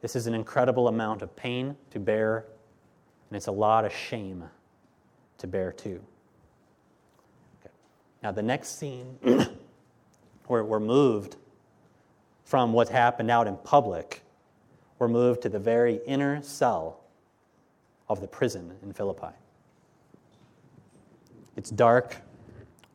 This 0.00 0.16
is 0.16 0.26
an 0.26 0.34
incredible 0.34 0.88
amount 0.88 1.22
of 1.22 1.36
pain 1.36 1.76
to 1.92 2.00
bear, 2.00 2.46
and 3.30 3.36
it's 3.36 3.46
a 3.46 3.52
lot 3.52 3.84
of 3.84 3.94
shame 3.94 4.42
to 5.38 5.46
bear 5.46 5.70
too. 5.70 6.02
Now, 8.24 8.32
the 8.32 8.42
next 8.42 8.78
scene, 8.78 9.18
we're 10.48 10.80
moved 10.80 11.36
from 12.46 12.72
what 12.72 12.88
happened 12.88 13.30
out 13.30 13.46
in 13.46 13.58
public, 13.58 14.22
we're 14.98 15.08
moved 15.08 15.42
to 15.42 15.50
the 15.50 15.58
very 15.58 16.00
inner 16.06 16.40
cell 16.42 17.00
of 18.08 18.22
the 18.22 18.26
prison 18.26 18.72
in 18.82 18.94
Philippi. 18.94 19.34
It's 21.54 21.68
dark, 21.68 22.16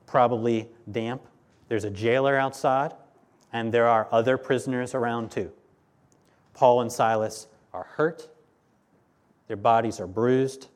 probably 0.08 0.68
damp. 0.92 1.22
There's 1.68 1.84
a 1.84 1.92
jailer 1.92 2.36
outside, 2.36 2.94
and 3.54 3.72
there 3.72 3.88
are 3.88 4.08
other 4.12 4.36
prisoners 4.36 4.96
around 4.96 5.30
too. 5.30 5.52
Paul 6.56 6.82
and 6.82 6.92
Silas 6.92 7.46
are 7.72 7.84
hurt, 7.84 8.28
their 9.48 9.58
bodies 9.58 10.00
are 10.00 10.08
bruised. 10.08 10.70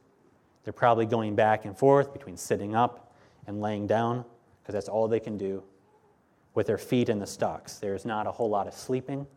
They're 0.63 0.73
probably 0.73 1.05
going 1.05 1.35
back 1.35 1.65
and 1.65 1.77
forth 1.77 2.13
between 2.13 2.37
sitting 2.37 2.73
up 2.73 3.13
and 3.47 3.59
laying 3.59 3.85
down 3.85 4.23
because 4.63 4.73
that's 4.73 4.87
all 4.87 5.07
they 5.07 5.19
can 5.19 5.37
do 5.37 5.61
with 6.55 6.67
their 6.67 6.77
feet 6.77 7.09
in 7.09 7.19
the 7.19 7.27
stocks. 7.27 7.75
There's 7.75 8.05
not 8.05 8.27
a 8.27 8.31
whole 8.31 8.49
lot 8.49 8.67
of 8.67 8.73
sleeping 8.73 9.27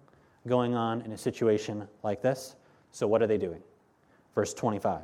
going 0.46 0.74
on 0.74 1.00
in 1.02 1.10
a 1.12 1.18
situation 1.18 1.88
like 2.04 2.22
this. 2.22 2.54
So, 2.92 3.06
what 3.06 3.20
are 3.22 3.26
they 3.26 3.38
doing? 3.38 3.62
Verse 4.34 4.54
25. 4.54 5.02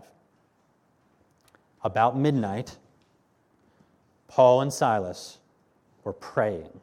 About 1.83 2.17
midnight, 2.17 2.77
Paul 4.29 4.61
and 4.61 4.73
Silas 4.73 5.39
were 6.05 6.13
praying 6.13 6.81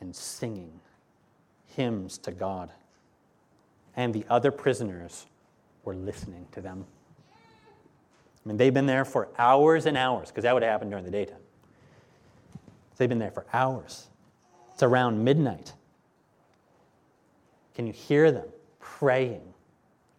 and 0.00 0.14
singing 0.14 0.80
hymns 1.76 2.18
to 2.18 2.32
God, 2.32 2.70
and 3.96 4.12
the 4.12 4.24
other 4.28 4.50
prisoners 4.50 5.26
were 5.84 5.94
listening 5.94 6.46
to 6.52 6.60
them. 6.60 6.84
I 8.44 8.48
mean, 8.48 8.56
they've 8.56 8.74
been 8.74 8.86
there 8.86 9.04
for 9.04 9.28
hours 9.38 9.86
and 9.86 9.96
hours, 9.96 10.28
because 10.28 10.42
that 10.42 10.52
would 10.52 10.62
happen 10.62 10.90
during 10.90 11.04
the 11.04 11.10
daytime. 11.10 11.38
They've 12.96 13.08
been 13.08 13.18
there 13.18 13.30
for 13.30 13.46
hours. 13.52 14.08
It's 14.72 14.82
around 14.82 15.22
midnight. 15.22 15.72
Can 17.74 17.86
you 17.86 17.92
hear 17.92 18.30
them 18.30 18.46
praying 18.80 19.42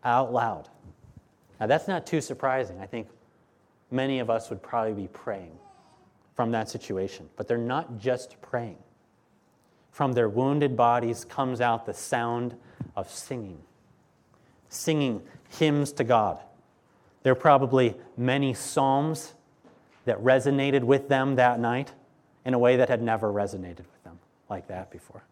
out 0.04 0.34
loud? 0.34 0.70
Now, 1.60 1.68
that's 1.68 1.88
not 1.88 2.06
too 2.06 2.22
surprising. 2.22 2.80
I 2.80 2.86
think 2.86 3.08
many 3.92 4.20
of 4.20 4.30
us 4.30 4.50
would 4.50 4.62
probably 4.62 4.94
be 4.94 5.08
praying 5.08 5.58
from 6.36 6.52
that 6.52 6.70
situation. 6.70 7.30
But 7.38 7.48
they're 7.48 7.58
not 7.58 7.98
just 7.98 8.42
praying. 8.42 8.78
From 9.92 10.12
their 10.12 10.28
wounded 10.28 10.76
bodies 10.76 11.24
comes 11.24 11.62
out 11.62 11.86
the 11.86 11.94
sound 11.94 12.56
of 12.98 13.10
singing, 13.10 13.60
singing 14.68 15.22
hymns 15.58 15.94
to 15.94 16.04
God. 16.04 16.40
There 17.24 17.32
are 17.32 17.36
probably 17.36 17.96
many 18.18 18.54
psalms 18.54 19.34
that 20.04 20.22
resonated 20.22 20.84
with 20.84 21.08
them 21.08 21.36
that 21.36 21.60
night 21.60 21.94
in 22.46 22.54
a 22.54 22.60
way 22.60 22.78
that 22.78 22.88
had 22.88 23.02
never 23.02 23.32
resonated 23.32 23.80
with 23.80 24.04
them 24.04 24.20
like 24.50 24.68
that 24.68 24.92
before. 24.92 25.24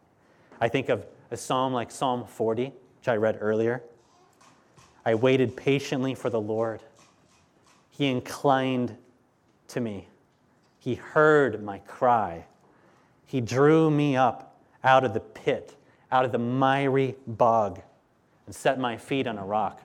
I 0.60 0.68
think 0.68 0.90
of 0.90 1.06
a 1.32 1.38
psalm 1.38 1.74
like 1.74 1.92
Psalm 1.92 2.26
40, 2.26 2.66
which 2.66 3.08
I 3.08 3.16
read 3.16 3.38
earlier. 3.40 3.84
I 5.06 5.16
waited 5.16 5.56
patiently 5.56 6.16
for 6.16 6.30
the 6.30 6.42
Lord. 6.42 6.82
He 7.92 8.08
inclined 8.08 8.98
to 9.70 9.80
me. 9.80 10.08
He 10.80 10.96
heard 10.96 11.64
my 11.64 11.80
cry. 11.80 12.46
He 13.26 13.42
drew 13.42 13.90
me 13.90 14.16
up 14.16 14.60
out 14.84 15.04
of 15.04 15.14
the 15.14 15.20
pit, 15.20 15.76
out 16.12 16.26
of 16.26 16.32
the 16.32 16.40
miry 16.40 17.16
bog, 17.28 17.82
and 18.46 18.56
set 18.56 18.80
my 18.80 18.98
feet 18.98 19.28
on 19.28 19.38
a 19.38 19.46
rock. 19.46 19.82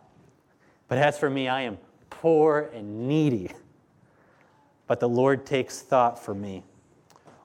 But 0.88 0.98
as 0.98 1.18
for 1.18 1.28
me, 1.28 1.48
I 1.48 1.62
am 1.62 1.78
poor 2.10 2.70
and 2.74 3.06
needy. 3.06 3.52
But 4.86 5.00
the 5.00 5.08
Lord 5.08 5.44
takes 5.44 5.80
thought 5.80 6.22
for 6.22 6.34
me. 6.34 6.64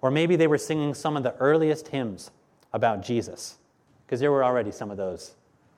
Or 0.04 0.12
maybe 0.12 0.36
they 0.36 0.48
were 0.48 0.58
singing 0.58 0.94
some 0.94 1.16
of 1.16 1.24
the 1.24 1.34
earliest 1.38 1.88
hymns 1.88 2.30
about 2.74 3.02
Jesus, 3.02 3.58
because 4.06 4.20
there 4.20 4.34
were 4.34 4.44
already 4.44 4.70
some 4.70 4.92
of 4.92 4.98
those 4.98 5.36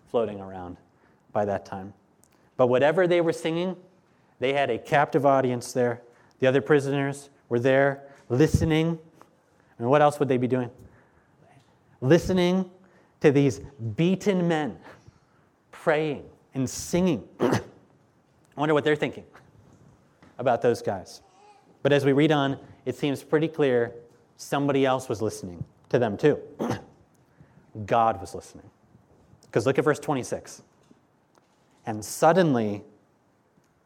floating 0.09 0.41
around 0.41 0.77
by 1.31 1.45
that 1.45 1.63
time. 1.63 1.93
But 2.57 2.67
whatever 2.67 3.05
they 3.05 3.21
were 3.21 3.31
singing, 3.31 3.75
they 4.39 4.53
had 4.53 4.71
a 4.71 4.79
captive 4.79 5.27
audience 5.27 5.73
there. 5.73 6.01
The 6.39 6.47
other 6.47 6.59
prisoners 6.59 7.29
were 7.49 7.59
there 7.59 8.01
listening. 8.27 8.97
And 9.77 9.89
what 9.91 10.01
else 10.01 10.17
would 10.17 10.27
they 10.27 10.37
be 10.37 10.47
doing? 10.47 10.71
Listening 12.01 12.71
to 13.21 13.31
these 13.31 13.59
beaten 13.95 14.47
men 14.47 14.79
praying 15.71 16.23
and 16.55 16.67
singing. 16.67 17.27
I 17.39 17.61
wonder 18.57 18.73
what 18.73 18.83
they're 18.83 18.95
thinking 18.95 19.25
about 20.39 20.63
those 20.63 20.81
guys. 20.81 21.21
But 21.83 21.93
as 21.93 22.03
we 22.03 22.11
read 22.11 22.31
on, 22.31 22.57
it 22.85 22.95
seems 22.95 23.21
pretty 23.21 23.47
clear 23.47 23.93
somebody 24.37 24.85
else 24.85 25.09
was 25.09 25.21
listening 25.21 25.63
to 25.89 25.99
them 25.99 26.17
too. 26.17 26.39
God 27.85 28.19
was 28.19 28.35
listening. 28.35 28.69
Because 29.43 29.65
look 29.65 29.77
at 29.77 29.83
verse 29.83 29.99
26. 29.99 30.61
And 31.85 32.03
suddenly 32.03 32.83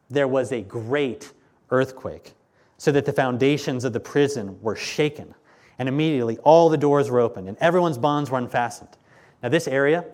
there 0.08 0.28
was 0.28 0.52
a 0.52 0.60
great 0.60 1.32
earthquake, 1.70 2.34
so 2.78 2.90
that 2.90 3.04
the 3.04 3.12
foundations 3.12 3.84
of 3.84 3.92
the 3.92 4.00
prison 4.00 4.60
were 4.60 4.74
shaken. 4.74 5.34
And 5.78 5.88
immediately 5.88 6.38
all 6.38 6.68
the 6.68 6.76
doors 6.76 7.10
were 7.10 7.20
opened 7.20 7.48
and 7.48 7.56
everyone's 7.58 7.98
bonds 7.98 8.30
were 8.30 8.38
unfastened. 8.38 8.96
Now, 9.42 9.48
this 9.48 9.68
area 9.68 10.04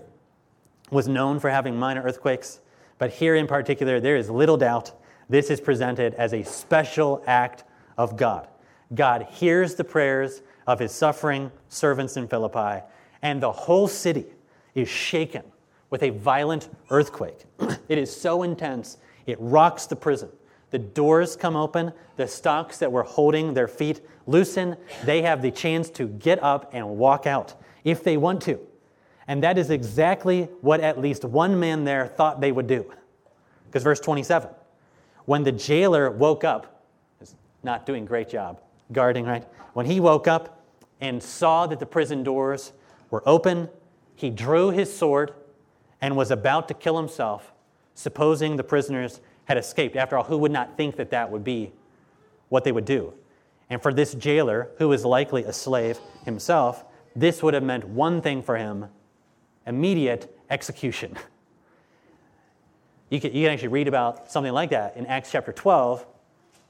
was 0.91 1.09
known 1.09 1.41
for 1.41 1.51
having 1.51 1.77
minor 1.77 2.03
earthquakes, 2.03 2.61
but 2.99 3.11
here 3.11 3.35
in 3.35 3.47
particular, 3.47 3.99
there 3.99 4.17
is 4.17 4.31
little 4.31 4.57
doubt 4.57 4.93
this 5.29 5.51
is 5.51 5.61
presented 5.61 6.15
as 6.15 6.33
a 6.33 6.45
special 6.45 7.23
act 7.27 7.65
of 7.99 8.17
God. 8.17 8.47
God 8.95 9.27
hears 9.31 9.75
the 9.75 9.85
prayers 9.85 10.43
of 10.67 10.79
his 10.79 10.93
suffering 10.93 11.51
servants 11.69 12.17
in 12.17 12.29
Philippi, 12.29 12.85
and 13.23 13.43
the 13.43 13.53
whole 13.53 13.89
city 13.89 14.27
is 14.75 14.89
shaken 14.89 15.43
with 15.91 16.03
a 16.03 16.11
violent 16.11 16.69
earthquake. 16.91 17.45
it 17.89 17.99
is 17.99 18.15
so 18.15 18.43
intense, 18.43 18.99
it 19.27 19.39
rocks 19.41 19.87
the 19.87 19.97
prison. 19.97 20.31
The 20.71 20.79
doors 20.79 21.37
come 21.37 21.57
open, 21.57 21.93
the 22.17 22.27
stocks 22.27 22.79
that 22.79 22.91
were 22.91 23.05
holding 23.05 23.55
their 23.55 23.69
feet 23.69 24.01
loosen. 24.27 24.77
They 25.05 25.23
have 25.23 25.41
the 25.41 25.51
chance 25.51 25.89
to 25.91 26.09
get 26.09 26.43
up 26.43 26.71
and 26.73 26.99
walk 26.99 27.27
out 27.27 27.55
if 27.85 28.03
they 28.03 28.17
want 28.17 28.43
to. 28.43 28.61
And 29.29 29.43
that 29.43 29.59
is 29.59 29.71
exactly 29.71 30.45
what 30.61 30.81
at 30.81 31.01
least 31.01 31.25
one 31.25 31.59
man 31.59 31.85
there 31.85 32.09
thought 32.09 32.41
they 32.41 32.53
would 32.53 32.67
do. 32.67 32.93
Because 33.67 33.85
verse 33.85 34.01
27 34.01 34.51
when 35.27 35.43
the 35.43 35.53
jailer 35.53 36.11
woke 36.11 36.45
up, 36.45 36.85
is 37.21 37.35
not 37.63 37.85
doing 37.85 38.05
great 38.05 38.29
job 38.29 38.61
guarding, 38.93 39.25
right? 39.25 39.45
When 39.73 39.87
he 39.87 40.01
woke 40.01 40.29
up 40.29 40.65
and 41.01 41.23
saw 41.23 41.67
that 41.67 41.79
the 41.81 41.87
prison 41.87 42.23
doors 42.23 42.73
were 43.11 43.23
open, 43.27 43.69
he 44.15 44.31
drew 44.31 44.71
his 44.71 44.95
sword 44.95 45.33
and 46.01 46.17
was 46.17 46.31
about 46.31 46.69
to 46.69 46.75
kill 46.75 46.97
himself, 46.97 47.53
supposing 47.95 48.57
the 48.57 48.65
prisoners 48.65 49.21
had 49.45 49.59
escaped. 49.59 49.97
After 49.97 50.17
all, 50.17 50.25
who 50.25 50.39
would 50.39 50.53
not 50.53 50.77
think 50.77 50.97
that 50.97 51.11
that 51.11 51.31
would 51.31 51.45
be 51.45 51.73
what 52.49 52.65
they 52.65 52.73
would 52.73 52.85
do? 52.85 53.13
And 53.69 53.83
for 53.83 53.93
this 53.93 54.15
jailer, 54.15 54.71
who 54.79 54.89
was 54.89 55.05
likely 55.05 55.45
a 55.45 55.53
slave 55.53 55.99
himself, 56.25 56.85
this 57.15 57.43
would 57.43 57.55
have 57.55 57.63
meant 57.63 57.87
one 57.89 58.21
thing 58.21 58.43
for 58.43 58.57
him 58.57 58.87
immediate 59.67 60.33
execution. 60.49 61.17
You 63.11 63.21
can, 63.21 63.33
you 63.33 63.45
can 63.45 63.53
actually 63.53 63.69
read 63.69 63.89
about 63.89 64.31
something 64.31 64.53
like 64.53 64.71
that 64.71 64.97
in 64.97 65.07
Acts 65.07 65.31
chapter 65.31 65.53
12, 65.53 66.07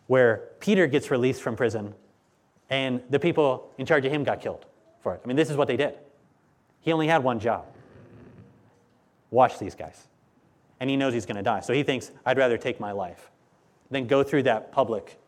where 0.06 0.49
Peter 0.61 0.87
gets 0.87 1.11
released 1.11 1.42
from 1.42 1.56
prison 1.56 1.94
and 2.70 3.02
the 3.11 3.18
people 3.18 3.70
in 3.78 3.87
charge 3.87 4.04
of 4.04 4.12
him 4.12 4.25
got 4.25 4.40
killed 4.40 4.66
for 5.00 5.14
it. 5.14 5.20
I 5.25 5.28
mean, 5.28 5.37
this 5.37 5.50
is 5.50 5.56
what 5.56 5.68
they 5.68 5.76
did. 5.76 5.94
He 6.80 6.92
only 6.92 7.06
had 7.06 7.23
one 7.23 7.38
job 7.38 7.66
watch 9.30 9.58
these 9.58 9.75
guys. 9.75 10.08
And 10.80 10.90
he 10.90 10.96
knows 10.96 11.14
he's 11.14 11.26
going 11.26 11.37
to 11.37 11.42
die. 11.42 11.61
So 11.61 11.73
he 11.73 11.82
thinks, 11.82 12.11
I'd 12.25 12.38
rather 12.38 12.58
take 12.58 12.80
my 12.80 12.92
life 12.92 13.30
than 13.90 14.06
go 14.06 14.23
through 14.23 14.44
that 14.44 14.73
public 14.73 15.18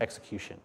execution. 0.00 0.58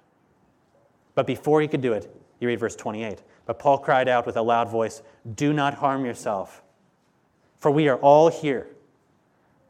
But 1.16 1.28
before 1.28 1.62
he 1.62 1.68
could 1.68 1.82
do 1.82 1.94
it, 1.94 2.14
you 2.40 2.48
read 2.48 2.60
verse 2.60 2.76
28. 2.76 3.22
But 3.46 3.60
Paul 3.60 3.78
cried 3.78 4.08
out 4.08 4.26
with 4.26 4.38
a 4.38 4.42
loud 4.42 4.70
voice, 4.70 5.02
Do 5.36 5.54
not 5.54 5.76
harm 5.76 6.06
yourself, 6.06 6.64
for 7.60 7.72
we 7.72 7.88
are 7.88 7.98
all 7.98 8.30
here. 8.30 8.68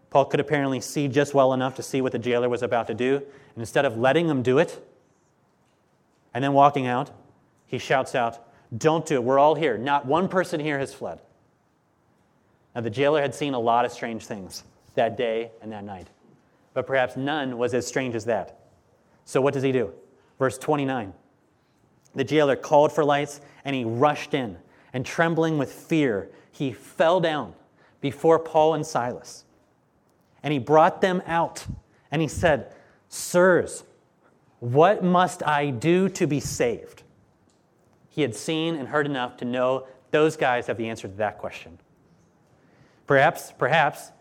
Paul 0.10 0.26
could 0.26 0.40
apparently 0.40 0.80
see 0.80 1.08
just 1.08 1.34
well 1.34 1.54
enough 1.54 1.76
to 1.76 1.84
see 1.84 2.02
what 2.02 2.12
the 2.12 2.20
jailer 2.20 2.48
was 2.48 2.64
about 2.64 2.88
to 2.88 2.94
do. 2.94 3.18
And 3.18 3.58
instead 3.58 3.86
of 3.86 3.98
letting 3.98 4.30
him 4.30 4.44
do 4.44 4.60
it 4.60 4.86
and 6.36 6.44
then 6.44 6.54
walking 6.54 6.86
out, 6.86 7.10
he 7.66 7.80
shouts 7.80 8.14
out, 8.14 8.46
Don't 8.78 9.06
do 9.06 9.16
it. 9.16 9.24
We're 9.24 9.40
all 9.40 9.56
here. 9.56 9.78
Not 9.78 10.06
one 10.06 10.28
person 10.28 10.60
here 10.60 10.78
has 10.78 10.94
fled. 10.94 11.22
Now, 12.76 12.82
the 12.82 12.90
jailer 12.90 13.22
had 13.22 13.34
seen 13.34 13.54
a 13.54 13.60
lot 13.60 13.86
of 13.86 13.92
strange 13.94 14.26
things 14.26 14.66
that 14.96 15.16
day 15.16 15.52
and 15.62 15.72
that 15.72 15.86
night, 15.86 16.10
but 16.74 16.86
perhaps 16.86 17.16
none 17.16 17.58
was 17.58 17.74
as 17.74 17.88
strange 17.88 18.16
as 18.16 18.26
that. 18.26 18.60
So, 19.24 19.40
what 19.40 19.54
does 19.54 19.64
he 19.64 19.72
do? 19.72 19.94
Verse 20.38 20.58
29 20.58 21.14
The 22.14 22.24
jailer 22.26 22.58
called 22.58 22.92
for 22.92 23.06
lights 23.06 23.40
and 23.64 23.74
he 23.74 23.86
rushed 23.86 24.34
in, 24.34 24.58
and 24.92 25.06
trembling 25.06 25.58
with 25.58 25.72
fear, 25.72 26.30
he 26.52 26.74
fell 26.74 27.22
down 27.22 27.54
before 28.02 28.40
Paul 28.40 28.74
and 28.74 28.86
Silas. 28.86 29.46
And 30.44 30.52
he 30.52 30.60
brought 30.60 31.00
them 31.00 31.24
out, 31.26 31.66
and 32.12 32.22
he 32.22 32.28
said, 32.28 32.74
Sirs, 33.08 33.86
what 34.60 35.04
must 35.04 35.46
I 35.46 35.70
do 35.70 36.10
to 36.10 36.28
be 36.28 36.40
saved? 36.40 37.04
He 38.10 38.22
had 38.22 38.36
seen 38.36 38.76
and 38.76 38.88
heard 38.88 39.06
enough 39.06 39.38
to 39.38 39.46
know 39.46 39.88
those 40.12 40.38
guys 40.38 40.68
have 40.68 40.78
the 40.78 40.88
answer 40.88 41.08
to 41.08 41.16
that 41.16 41.38
question. 41.38 41.78
Perhaps, 43.08 43.54
perhaps, 43.58 44.12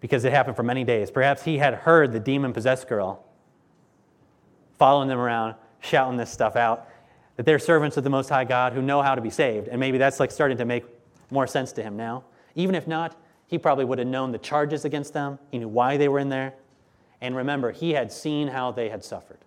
because 0.00 0.24
it 0.24 0.32
happened 0.32 0.56
for 0.56 0.62
many 0.62 0.84
days, 0.84 1.10
perhaps 1.10 1.42
he 1.42 1.58
had 1.58 1.74
heard 1.74 2.12
the 2.12 2.20
demon 2.20 2.52
possessed 2.52 2.88
girl 2.88 3.24
following 4.78 5.08
them 5.08 5.18
around, 5.18 5.54
shouting 5.80 6.16
this 6.16 6.30
stuff 6.30 6.56
out, 6.56 6.88
that 7.36 7.46
they're 7.46 7.58
servants 7.58 7.96
of 7.96 8.04
the 8.04 8.10
Most 8.10 8.28
High 8.28 8.44
God 8.44 8.72
who 8.72 8.82
know 8.82 9.00
how 9.00 9.14
to 9.14 9.20
be 9.20 9.30
saved. 9.30 9.68
And 9.68 9.78
maybe 9.78 9.96
that's 9.96 10.20
like 10.20 10.30
starting 10.30 10.58
to 10.58 10.64
make 10.64 10.84
more 11.30 11.46
sense 11.46 11.72
to 11.72 11.82
him 11.82 11.96
now. 11.96 12.24
Even 12.54 12.74
if 12.74 12.86
not, 12.86 13.16
he 13.46 13.58
probably 13.58 13.84
would 13.84 13.98
have 13.98 14.08
known 14.08 14.32
the 14.32 14.38
charges 14.38 14.84
against 14.84 15.14
them. 15.14 15.38
He 15.50 15.58
knew 15.58 15.68
why 15.68 15.96
they 15.96 16.08
were 16.08 16.18
in 16.18 16.28
there. 16.28 16.54
And 17.20 17.36
remember, 17.36 17.70
he 17.70 17.92
had 17.92 18.12
seen 18.12 18.48
how 18.48 18.72
they 18.72 18.88
had 18.88 19.04
suffered. 19.04 19.38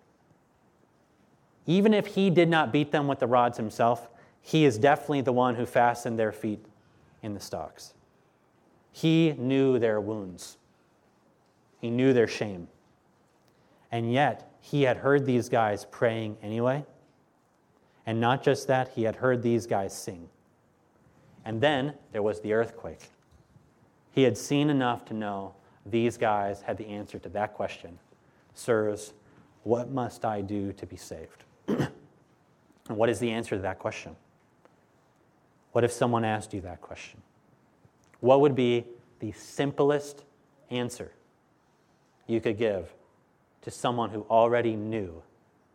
Even 1.67 1.93
if 1.93 2.08
he 2.08 2.30
did 2.30 2.49
not 2.49 2.71
beat 2.71 2.91
them 2.91 3.08
with 3.08 3.19
the 3.19 3.28
rods 3.28 3.58
himself, 3.58 4.10
he 4.41 4.65
is 4.65 4.78
definitely 4.78 5.21
the 5.21 5.32
one 5.32 5.56
who 5.56 5.65
fastened 5.65 6.19
their 6.19 6.32
feet 6.32 6.63
in 7.23 7.34
the 7.34 7.39
stocks. 7.39 7.93
He 8.91 9.34
knew 9.34 9.80
their 9.80 9.99
wounds, 9.99 10.58
he 11.80 11.89
knew 11.89 12.13
their 12.13 12.28
shame. 12.28 12.67
And 13.91 14.12
yet, 14.12 14.51
he 14.60 14.82
had 14.82 14.97
heard 14.97 15.25
these 15.25 15.47
guys 15.47 15.86
praying 15.86 16.38
anyway. 16.41 16.86
And 18.06 18.19
not 18.19 18.43
just 18.43 18.67
that, 18.67 18.89
he 18.89 19.04
had 19.04 19.15
heard 19.15 19.41
these 19.41 19.67
guys 19.67 19.95
sing. 19.95 20.28
And 21.45 21.62
then 21.62 21.93
there 22.12 22.23
was 22.23 22.41
the 22.41 22.54
earthquake. 22.54 23.10
He 24.12 24.23
had 24.23 24.38
seen 24.38 24.69
enough 24.69 25.06
to 25.06 25.13
know 25.13 25.54
these 25.86 26.17
guys 26.17 26.62
had 26.63 26.78
the 26.78 26.88
answer 26.88 27.19
to 27.19 27.30
that 27.30 27.54
question 27.54 27.99
Sirs, 28.54 29.13
what 29.63 29.91
must 29.91 30.25
I 30.25 30.41
do 30.41 30.73
to 30.73 30.86
be 30.86 30.95
saved? 30.95 31.44
and 31.67 31.89
what 32.88 33.10
is 33.10 33.19
the 33.19 33.32
answer 33.32 33.56
to 33.56 33.62
that 33.62 33.80
question? 33.80 34.15
What 35.71 35.84
if 35.84 35.91
someone 35.91 36.23
asked 36.23 36.54
you 36.54 36.62
that 36.62 36.82
question? 36.82 37.21
What 38.19 38.41
would 38.41 38.56
be 38.56 38.86
the 39.19 39.32
simplest 39.34 40.23
answer 40.69 41.12
you 42.28 42.39
could 42.41 42.58
give 42.58 42.93
to 43.62 43.71
someone 43.71 44.10
who 44.10 44.25
already 44.30 44.75
knew 44.75 45.21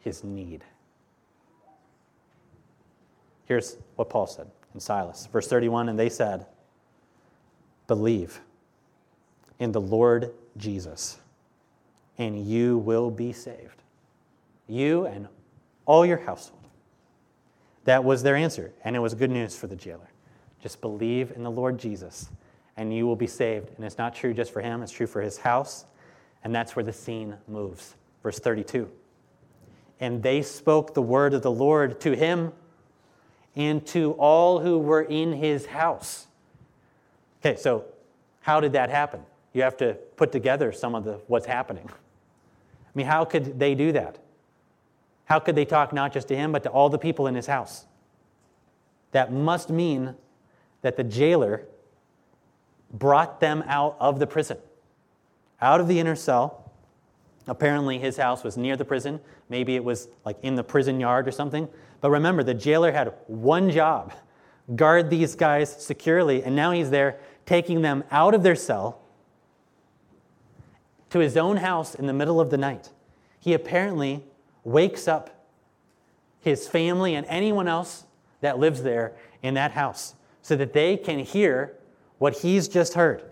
his 0.01 0.25
need? 0.25 0.65
Here's 3.47 3.77
what 3.97 4.09
Paul 4.09 4.27
said 4.27 4.51
in 4.75 4.81
Silas, 4.81 5.27
verse 5.27 5.49
31 5.49 5.89
And 5.89 5.99
they 5.99 6.09
said, 6.09 6.47
Believe 7.87 8.41
in 9.59 9.73
the 9.73 9.81
Lord 9.81 10.33
Jesus, 10.57 11.19
and 12.17 12.47
you 12.47 12.79
will 12.79 13.11
be 13.11 13.33
saved. 13.33 13.83
You 14.69 15.07
and 15.07 15.29
all 15.87 16.05
your 16.05 16.19
household. 16.19 16.61
That 17.85 18.05
was 18.05 18.23
their 18.23 18.37
answer, 18.37 18.73
and 18.85 18.95
it 18.95 18.99
was 18.99 19.15
good 19.15 19.31
news 19.31 19.57
for 19.57 19.67
the 19.67 19.77
jailer. 19.77 20.11
Just 20.63 20.81
believe 20.81 21.33
in 21.33 21.43
the 21.43 21.51
Lord 21.51 21.79
Jesus, 21.79 22.29
and 22.77 22.95
you 22.95 23.07
will 23.07 23.17
be 23.17 23.27
saved. 23.27 23.71
And 23.77 23.85
it's 23.85 23.99
not 23.99 24.15
true 24.15 24.35
just 24.35 24.53
for 24.53 24.61
him, 24.61 24.83
it's 24.83 24.93
true 24.93 25.07
for 25.07 25.23
his 25.23 25.39
house. 25.39 25.87
And 26.45 26.55
that's 26.55 26.77
where 26.77 26.85
the 26.85 26.93
scene 26.93 27.37
moves. 27.49 27.95
Verse 28.23 28.39
32. 28.39 28.91
And 30.01 30.23
they 30.23 30.43
spoke 30.43 30.95
the 30.95 31.03
word 31.03 31.35
of 31.35 31.43
the 31.43 31.51
Lord 31.51 32.01
to 32.03 32.15
him 32.15 32.53
and 33.57 33.87
to 33.89 34.13
all 34.13 34.61
who 34.61 34.79
were 34.79 35.03
in 35.03 35.33
his 35.33 35.67
house. 35.67 36.27
Okay, 37.41 37.59
so 37.59 37.85
how 38.41 38.61
did 38.61 38.73
that 38.73 38.91
happen? 38.91 39.21
You 39.53 39.63
have 39.63 39.77
to 39.79 39.95
put 40.17 40.33
together 40.33 40.73
some 40.73 40.95
of 40.95 41.05
the 41.05 41.15
what's 41.27 41.47
happening. 41.47 41.89
I 41.89 42.91
mean, 42.95 43.07
how 43.07 43.25
could 43.25 43.59
they 43.59 43.75
do 43.75 43.93
that? 43.93 44.19
How 45.31 45.39
could 45.39 45.55
they 45.55 45.65
talk 45.65 45.93
not 45.93 46.13
just 46.13 46.27
to 46.29 46.37
him, 46.37 46.51
but 46.51 46.65
to 46.65 46.71
all 46.71 46.89
the 46.89 46.99
people 46.99 47.29
in 47.29 47.37
his 47.37 47.47
house? 47.47 47.87
That 49.13 49.33
must 49.33 49.71
mean 49.71 50.17
that 50.83 50.97
the 50.97 51.05
jailer 51.05 51.69
brought 52.93 53.39
them 53.39 53.63
out 53.69 53.97
of 54.01 54.19
the 54.19 54.27
prison, 54.27 54.59
out 55.61 55.81
of 55.81 55.87
the 55.87 56.01
inner 56.01 56.17
cell. 56.17 56.73
Apparently, 57.47 57.97
his 57.97 58.17
house 58.17 58.43
was 58.43 58.57
near 58.57 58.77
the 58.77 58.85
prison. 58.85 59.21
Maybe 59.49 59.77
it 59.77 59.85
was 59.85 60.09
like 60.25 60.37
in 60.43 60.57
the 60.57 60.65
prison 60.65 60.99
yard 60.99 61.29
or 61.29 61.31
something. 61.31 61.69
But 62.01 62.11
remember, 62.11 62.43
the 62.43 62.55
jailer 62.55 62.91
had 62.91 63.15
one 63.29 63.71
job 63.71 64.13
guard 64.75 65.11
these 65.11 65.37
guys 65.37 65.71
securely, 65.81 66.43
and 66.43 66.57
now 66.57 66.73
he's 66.73 66.91
there 66.91 67.21
taking 67.47 67.83
them 67.83 68.03
out 68.11 68.35
of 68.35 68.43
their 68.43 68.57
cell 68.57 69.01
to 71.11 71.21
his 71.21 71.37
own 71.37 71.59
house 71.59 71.95
in 71.95 72.09
the 72.09 72.13
middle 72.13 72.41
of 72.41 72.51
the 72.51 72.59
night. 72.59 72.91
He 73.39 73.55
apparently 73.55 74.25
wakes 74.65 75.09
up 75.09 75.47
his 76.41 76.67
family 76.67 77.15
and 77.15 77.27
anyone 77.29 77.69
else 77.69 78.05
that 78.41 78.59
lives 78.59 78.83
there 78.83 79.15
in 79.43 79.55
that 79.55 79.73
house 79.73 80.15
so 80.43 80.57
that 80.57 80.73
they 80.73 80.97
can 80.97 81.19
hear 81.19 81.77
what 82.19 82.39
he's 82.39 82.69
just 82.69 82.95
heard. 82.95 83.23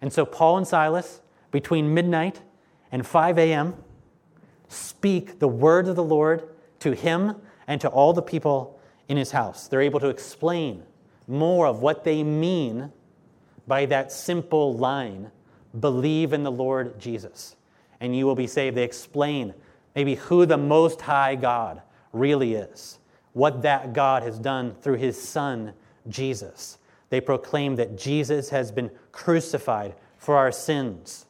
And 0.00 0.12
so 0.12 0.24
Paul 0.26 0.58
and 0.58 0.66
Silas, 0.66 1.20
between 1.50 1.92
midnight 1.92 2.40
and 2.92 3.06
5 3.06 3.38
a.m., 3.38 3.74
speak 4.68 5.38
the 5.38 5.48
word 5.48 5.88
of 5.88 5.96
the 5.96 6.04
Lord 6.04 6.48
to 6.80 6.92
him 6.92 7.36
and 7.66 7.80
to 7.80 7.88
all 7.88 8.12
the 8.12 8.22
people 8.22 8.78
in 9.08 9.16
his 9.16 9.30
house. 9.30 9.68
They're 9.68 9.80
able 9.80 10.00
to 10.00 10.08
explain 10.08 10.82
more 11.26 11.66
of 11.66 11.80
what 11.80 12.04
they 12.04 12.22
mean 12.22 12.92
by 13.66 13.86
that 13.86 14.12
simple 14.12 14.74
line 14.76 15.30
believe 15.80 16.32
in 16.32 16.42
the 16.42 16.52
Lord 16.52 16.98
Jesus, 16.98 17.56
and 18.00 18.16
you 18.16 18.26
will 18.26 18.34
be 18.34 18.46
saved. 18.46 18.76
They 18.76 18.84
explain 18.84 19.54
maybe 19.96 20.14
who 20.14 20.44
the 20.44 20.58
Most 20.58 21.00
High 21.00 21.34
God 21.34 21.80
really 22.12 22.54
is, 22.54 22.98
what 23.32 23.62
that 23.62 23.94
God 23.94 24.22
has 24.22 24.38
done 24.38 24.74
through 24.82 24.98
his 24.98 25.20
son, 25.20 25.72
Jesus. 26.06 26.78
They 27.08 27.20
proclaim 27.20 27.76
that 27.76 27.96
Jesus 27.96 28.50
has 28.50 28.70
been 28.70 28.90
crucified 29.10 29.94
for 30.18 30.36
our 30.36 30.52
sins, 30.52 31.26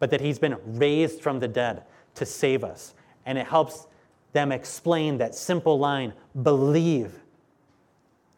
but 0.00 0.10
that 0.10 0.20
he's 0.20 0.40
been 0.40 0.56
raised 0.66 1.20
from 1.20 1.38
the 1.38 1.48
dead 1.48 1.84
to 2.16 2.26
save 2.26 2.64
us. 2.64 2.94
And 3.24 3.38
it 3.38 3.46
helps 3.46 3.86
them 4.32 4.50
explain 4.50 5.18
that 5.18 5.34
simple 5.34 5.78
line 5.78 6.12
believe 6.42 7.20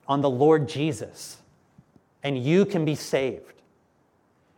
on 0.07 0.20
the 0.20 0.31
Lord 0.31 0.68
Jesus, 0.68 1.38
and 2.22 2.38
you 2.38 2.66
can 2.66 2.85
be 2.85 2.94
saved. 2.94 3.55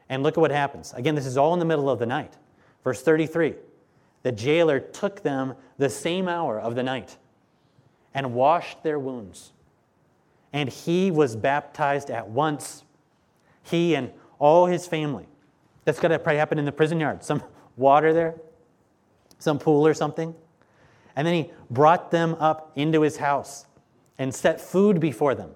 And 0.09 0.23
look 0.23 0.37
at 0.37 0.40
what 0.40 0.51
happens. 0.51 0.92
Again, 0.95 1.14
this 1.14 1.27
is 1.27 1.37
all 1.37 1.53
in 1.53 1.59
the 1.59 1.64
middle 1.64 1.90
of 1.90 1.99
the 1.99 2.07
night. 2.07 2.33
Verse 2.83 3.03
33 3.03 3.55
The 4.27 4.33
jailer 4.33 4.81
took 4.81 5.23
them 5.23 5.55
the 5.79 5.89
same 5.89 6.27
hour 6.27 6.59
of 6.59 6.75
the 6.75 6.83
night 6.83 7.17
and 8.12 8.35
washed 8.35 8.83
their 8.83 8.99
wounds. 8.99 9.53
And 10.53 10.69
he 10.69 11.12
was 11.12 11.37
baptized 11.37 12.11
at 12.11 12.29
once, 12.29 12.83
he 13.62 13.95
and 13.95 14.11
all 14.41 14.67
his 14.67 14.85
family. 14.85 15.29
That's 15.85 16.01
got 16.01 16.09
to 16.09 16.19
probably 16.19 16.39
happen 16.39 16.59
in 16.59 16.65
the 16.65 16.73
prison 16.73 16.99
yard. 16.99 17.23
Some 17.23 17.41
water 17.77 18.12
there, 18.12 18.35
some 19.39 19.61
pool 19.61 19.87
or 19.87 19.95
something. 19.95 20.35
And 21.15 21.25
then 21.25 21.35
he 21.35 21.53
brought 21.71 22.11
them 22.11 22.35
up 22.41 22.73
into 22.75 23.03
his 23.03 23.19
house 23.19 23.67
and 24.19 24.35
set 24.35 24.61
food 24.61 24.99
before 24.99 25.37
them. 25.37 25.53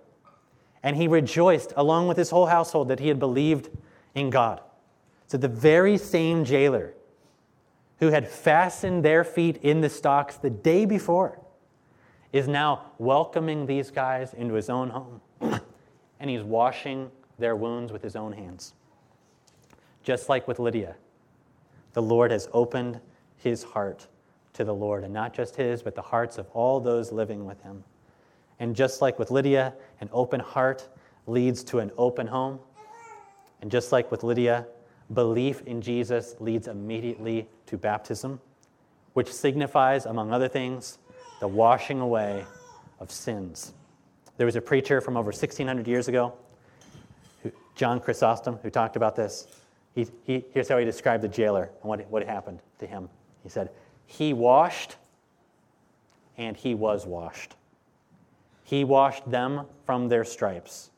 And 0.85 0.95
he 0.95 1.09
rejoiced 1.09 1.73
along 1.77 2.07
with 2.07 2.17
his 2.17 2.31
whole 2.31 2.47
household 2.47 2.87
that 2.87 3.01
he 3.01 3.09
had 3.09 3.19
believed 3.19 3.69
in 4.15 4.31
God. 4.31 4.61
So 5.27 5.39
the 5.39 5.49
very 5.49 5.99
same 5.99 6.45
jailer 6.45 6.95
who 8.01 8.09
had 8.09 8.27
fastened 8.27 9.05
their 9.05 9.23
feet 9.23 9.59
in 9.63 9.81
the 9.81 9.89
stocks 9.89 10.37
the 10.37 10.51
day 10.51 10.85
before 10.85 11.39
is 12.33 12.49
now 12.49 12.87
welcoming 12.99 13.67
these 13.67 13.91
guys 13.91 14.35
into 14.35 14.55
his 14.55 14.71
own 14.71 14.91
home. 14.91 15.21
and 16.21 16.31
he's 16.31 16.43
washing 16.43 17.11
their 17.39 17.57
wounds 17.57 17.93
with 17.93 18.03
his 18.03 18.17
own 18.17 18.33
hands. 18.33 18.75
Just 20.03 20.29
like 20.29 20.49
with 20.49 20.59
Lydia, 20.59 20.97
the 21.93 22.03
Lord 22.03 22.31
has 22.31 22.49
opened 22.53 23.01
his 23.37 23.63
heart 23.63 24.07
to 24.53 24.65
the 24.65 24.75
Lord, 24.75 25.05
and 25.05 25.13
not 25.13 25.33
just 25.33 25.57
his, 25.57 25.83
but 25.83 25.95
the 25.95 26.03
hearts 26.03 26.39
of 26.39 26.47
all 26.53 26.81
those 26.81 27.13
living 27.13 27.47
with 27.47 27.61
him. 27.63 27.85
And 28.59 28.75
just 28.75 29.01
like 29.01 29.19
with 29.19 29.31
Lydia, 29.31 29.75
an 30.01 30.09
open 30.13 30.41
heart 30.41 30.89
leads 31.27 31.63
to 31.65 31.79
an 31.79 31.91
open 31.97 32.27
home. 32.27 32.59
And 33.63 33.71
just 33.71 33.93
like 33.93 34.11
with 34.11 34.23
Lydia, 34.23 34.67
belief 35.13 35.63
in 35.63 35.81
Jesus 35.81 36.37
leads 36.41 36.69
immediately 36.69 37.49
to 37.67 37.77
baptism, 37.77 38.41
which 39.15 39.33
signifies, 39.33 40.07
among 40.07 40.33
other 40.33 40.49
things, 40.49 40.99
the 41.41 41.49
washing 41.49 42.01
away 42.01 42.45
of 43.01 43.11
sins. 43.11 43.73
There 44.37 44.47
was 44.47 44.57
a 44.57 44.61
preacher 44.61 45.01
from 45.01 45.17
over 45.17 45.29
1600 45.29 45.87
years 45.87 46.09
ago, 46.09 46.35
John 47.75 48.01
Chrysostom, 48.01 48.59
who 48.63 48.71
talked 48.71 48.97
about 48.97 49.17
this. 49.17 49.47
He, 49.95 50.07
he, 50.25 50.45
here's 50.53 50.69
how 50.69 50.79
he 50.79 50.85
described 50.85 51.23
the 51.23 51.29
jailer 51.29 51.71
and 51.83 51.89
what, 51.89 52.07
what 52.11 52.25
happened 52.25 52.61
to 52.79 52.87
him. 52.87 53.09
He 53.43 53.49
said, 53.49 53.71
He 54.07 54.33
washed 54.33 54.97
and 56.37 56.57
he 56.57 56.75
was 56.75 57.07
washed. 57.07 57.57
He 58.65 58.85
washed 58.85 59.29
them 59.29 59.67
from 59.85 60.09
their 60.09 60.25
stripes, 60.25 60.91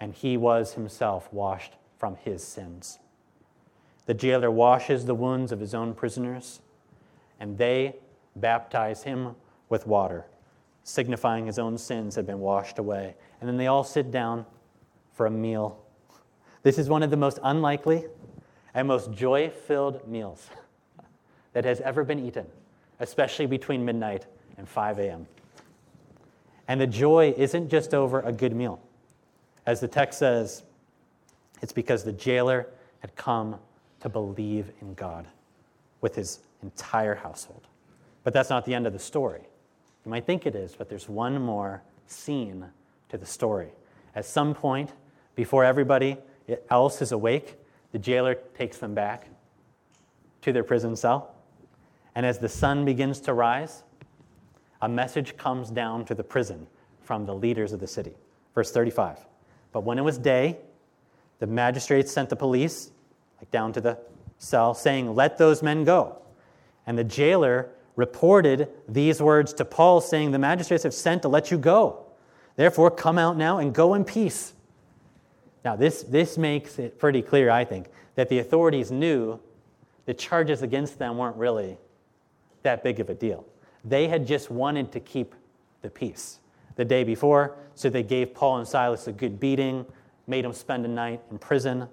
and 0.00 0.12
he 0.12 0.36
was 0.36 0.74
himself 0.74 1.32
washed 1.32 1.74
from 1.96 2.16
his 2.16 2.42
sins. 2.42 2.98
The 4.08 4.14
jailer 4.14 4.50
washes 4.50 5.04
the 5.04 5.14
wounds 5.14 5.52
of 5.52 5.60
his 5.60 5.74
own 5.74 5.92
prisoners, 5.92 6.62
and 7.38 7.58
they 7.58 7.96
baptize 8.34 9.02
him 9.02 9.36
with 9.68 9.86
water, 9.86 10.24
signifying 10.82 11.44
his 11.44 11.58
own 11.58 11.76
sins 11.76 12.14
had 12.14 12.26
been 12.26 12.38
washed 12.38 12.78
away. 12.78 13.16
And 13.38 13.46
then 13.46 13.58
they 13.58 13.66
all 13.66 13.84
sit 13.84 14.10
down 14.10 14.46
for 15.12 15.26
a 15.26 15.30
meal. 15.30 15.78
This 16.62 16.78
is 16.78 16.88
one 16.88 17.02
of 17.02 17.10
the 17.10 17.18
most 17.18 17.38
unlikely 17.42 18.06
and 18.72 18.88
most 18.88 19.12
joy 19.12 19.50
filled 19.50 20.08
meals 20.08 20.48
that 21.52 21.66
has 21.66 21.82
ever 21.82 22.02
been 22.02 22.18
eaten, 22.18 22.46
especially 23.00 23.44
between 23.44 23.84
midnight 23.84 24.24
and 24.56 24.66
5 24.66 25.00
a.m. 25.00 25.26
And 26.66 26.80
the 26.80 26.86
joy 26.86 27.34
isn't 27.36 27.68
just 27.68 27.92
over 27.92 28.20
a 28.20 28.32
good 28.32 28.56
meal. 28.56 28.80
As 29.66 29.80
the 29.80 29.88
text 29.88 30.18
says, 30.18 30.62
it's 31.60 31.74
because 31.74 32.04
the 32.04 32.12
jailer 32.12 32.68
had 33.00 33.14
come 33.14 33.58
to 34.00 34.08
believe 34.08 34.70
in 34.80 34.94
God 34.94 35.26
with 36.00 36.14
his 36.14 36.40
entire 36.62 37.14
household. 37.14 37.66
But 38.24 38.32
that's 38.32 38.50
not 38.50 38.64
the 38.64 38.74
end 38.74 38.86
of 38.86 38.92
the 38.92 38.98
story. 38.98 39.42
You 40.04 40.10
might 40.10 40.26
think 40.26 40.46
it 40.46 40.54
is, 40.54 40.74
but 40.74 40.88
there's 40.88 41.08
one 41.08 41.40
more 41.40 41.82
scene 42.06 42.66
to 43.08 43.18
the 43.18 43.26
story. 43.26 43.70
At 44.14 44.24
some 44.24 44.54
point, 44.54 44.92
before 45.34 45.64
everybody 45.64 46.16
else 46.70 47.02
is 47.02 47.12
awake, 47.12 47.56
the 47.92 47.98
jailer 47.98 48.34
takes 48.56 48.78
them 48.78 48.94
back 48.94 49.28
to 50.42 50.52
their 50.52 50.64
prison 50.64 50.96
cell. 50.96 51.34
And 52.14 52.26
as 52.26 52.38
the 52.38 52.48
sun 52.48 52.84
begins 52.84 53.20
to 53.20 53.34
rise, 53.34 53.82
a 54.80 54.88
message 54.88 55.36
comes 55.36 55.70
down 55.70 56.04
to 56.06 56.14
the 56.14 56.24
prison 56.24 56.66
from 57.02 57.26
the 57.26 57.34
leaders 57.34 57.72
of 57.72 57.80
the 57.80 57.86
city. 57.86 58.12
Verse 58.54 58.70
35. 58.70 59.18
But 59.72 59.84
when 59.84 59.98
it 59.98 60.02
was 60.02 60.18
day, 60.18 60.58
the 61.38 61.46
magistrates 61.46 62.12
sent 62.12 62.28
the 62.28 62.36
police 62.36 62.90
like 63.40 63.50
down 63.50 63.72
to 63.72 63.80
the 63.80 63.98
cell 64.38 64.74
saying, 64.74 65.14
"Let 65.14 65.38
those 65.38 65.62
men 65.62 65.84
go." 65.84 66.18
And 66.86 66.98
the 66.98 67.04
jailer 67.04 67.70
reported 67.98 68.68
these 68.88 69.20
words 69.20 69.52
to 69.54 69.64
Paul, 69.64 70.00
saying, 70.00 70.30
The 70.30 70.38
magistrates 70.38 70.84
have 70.84 70.94
sent 70.94 71.22
to 71.22 71.28
let 71.28 71.50
you 71.50 71.58
go. 71.58 72.06
Therefore, 72.54 72.92
come 72.92 73.18
out 73.18 73.36
now 73.36 73.58
and 73.58 73.74
go 73.74 73.94
in 73.94 74.04
peace. 74.04 74.54
Now, 75.64 75.74
this, 75.74 76.04
this 76.04 76.38
makes 76.38 76.78
it 76.78 77.00
pretty 77.00 77.22
clear, 77.22 77.50
I 77.50 77.64
think, 77.64 77.88
that 78.14 78.28
the 78.28 78.38
authorities 78.38 78.92
knew 78.92 79.40
the 80.06 80.14
charges 80.14 80.62
against 80.62 81.00
them 81.00 81.18
weren't 81.18 81.36
really 81.36 81.76
that 82.62 82.84
big 82.84 83.00
of 83.00 83.10
a 83.10 83.14
deal. 83.14 83.44
They 83.84 84.06
had 84.06 84.24
just 84.24 84.48
wanted 84.48 84.92
to 84.92 85.00
keep 85.00 85.34
the 85.82 85.90
peace 85.90 86.38
the 86.76 86.84
day 86.84 87.02
before, 87.02 87.56
so 87.74 87.90
they 87.90 88.04
gave 88.04 88.32
Paul 88.32 88.58
and 88.58 88.68
Silas 88.68 89.08
a 89.08 89.12
good 89.12 89.40
beating, 89.40 89.84
made 90.28 90.44
them 90.44 90.52
spend 90.52 90.84
a 90.84 90.88
night 90.88 91.20
in 91.32 91.38
prison. 91.38 91.88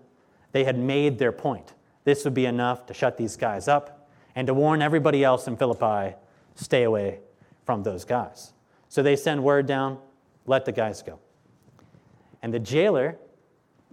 They 0.56 0.64
had 0.64 0.80
made 0.80 1.20
their 1.20 1.34
point. 1.34 1.74
This 2.06 2.24
would 2.24 2.34
be 2.34 2.46
enough 2.46 2.86
to 2.86 2.94
shut 2.94 3.18
these 3.18 3.36
guys 3.36 3.68
up 3.68 4.08
and 4.38 4.48
to 4.48 4.54
warn 4.54 4.82
everybody 4.82 5.22
else 5.22 5.48
in 5.50 5.58
Philippi 5.58 6.16
stay 6.56 6.84
away 6.84 7.20
from 7.66 7.84
those 7.84 8.06
guys. 8.06 8.54
So 8.88 9.04
they 9.04 9.18
send 9.18 9.44
word 9.44 9.66
down 9.66 9.98
let 10.46 10.64
the 10.64 10.72
guys 10.72 11.02
go. 11.02 11.20
And 12.42 12.54
the 12.54 12.62
jailer 12.62 13.18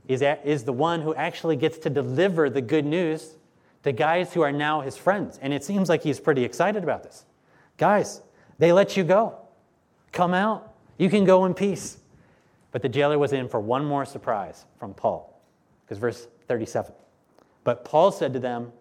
is, 0.06 0.22
at, 0.22 0.46
is 0.46 0.62
the 0.62 0.72
one 0.72 1.02
who 1.02 1.12
actually 1.16 1.56
gets 1.56 1.78
to 1.78 1.90
deliver 1.90 2.48
the 2.48 2.62
good 2.62 2.86
news 2.86 3.38
to 3.82 3.90
guys 3.90 4.32
who 4.32 4.42
are 4.42 4.52
now 4.52 4.82
his 4.82 4.96
friends. 4.96 5.40
And 5.42 5.52
it 5.52 5.64
seems 5.64 5.88
like 5.88 6.04
he's 6.04 6.20
pretty 6.20 6.44
excited 6.44 6.84
about 6.84 7.02
this. 7.02 7.24
Guys, 7.76 8.22
they 8.60 8.72
let 8.72 8.96
you 8.96 9.02
go. 9.02 9.36
Come 10.12 10.32
out. 10.32 10.74
You 10.96 11.10
can 11.10 11.24
go 11.24 11.44
in 11.44 11.54
peace. 11.54 11.98
But 12.70 12.82
the 12.82 12.88
jailer 12.88 13.18
was 13.18 13.32
in 13.32 13.48
for 13.48 13.58
one 13.58 13.84
more 13.84 14.04
surprise 14.04 14.64
from 14.78 14.94
Paul. 14.94 15.42
Because 15.84 15.98
verse 15.98 16.28
37. 16.48 16.92
But 17.64 17.84
Paul 17.84 18.12
said 18.12 18.32
to 18.32 18.38
them, 18.38 18.72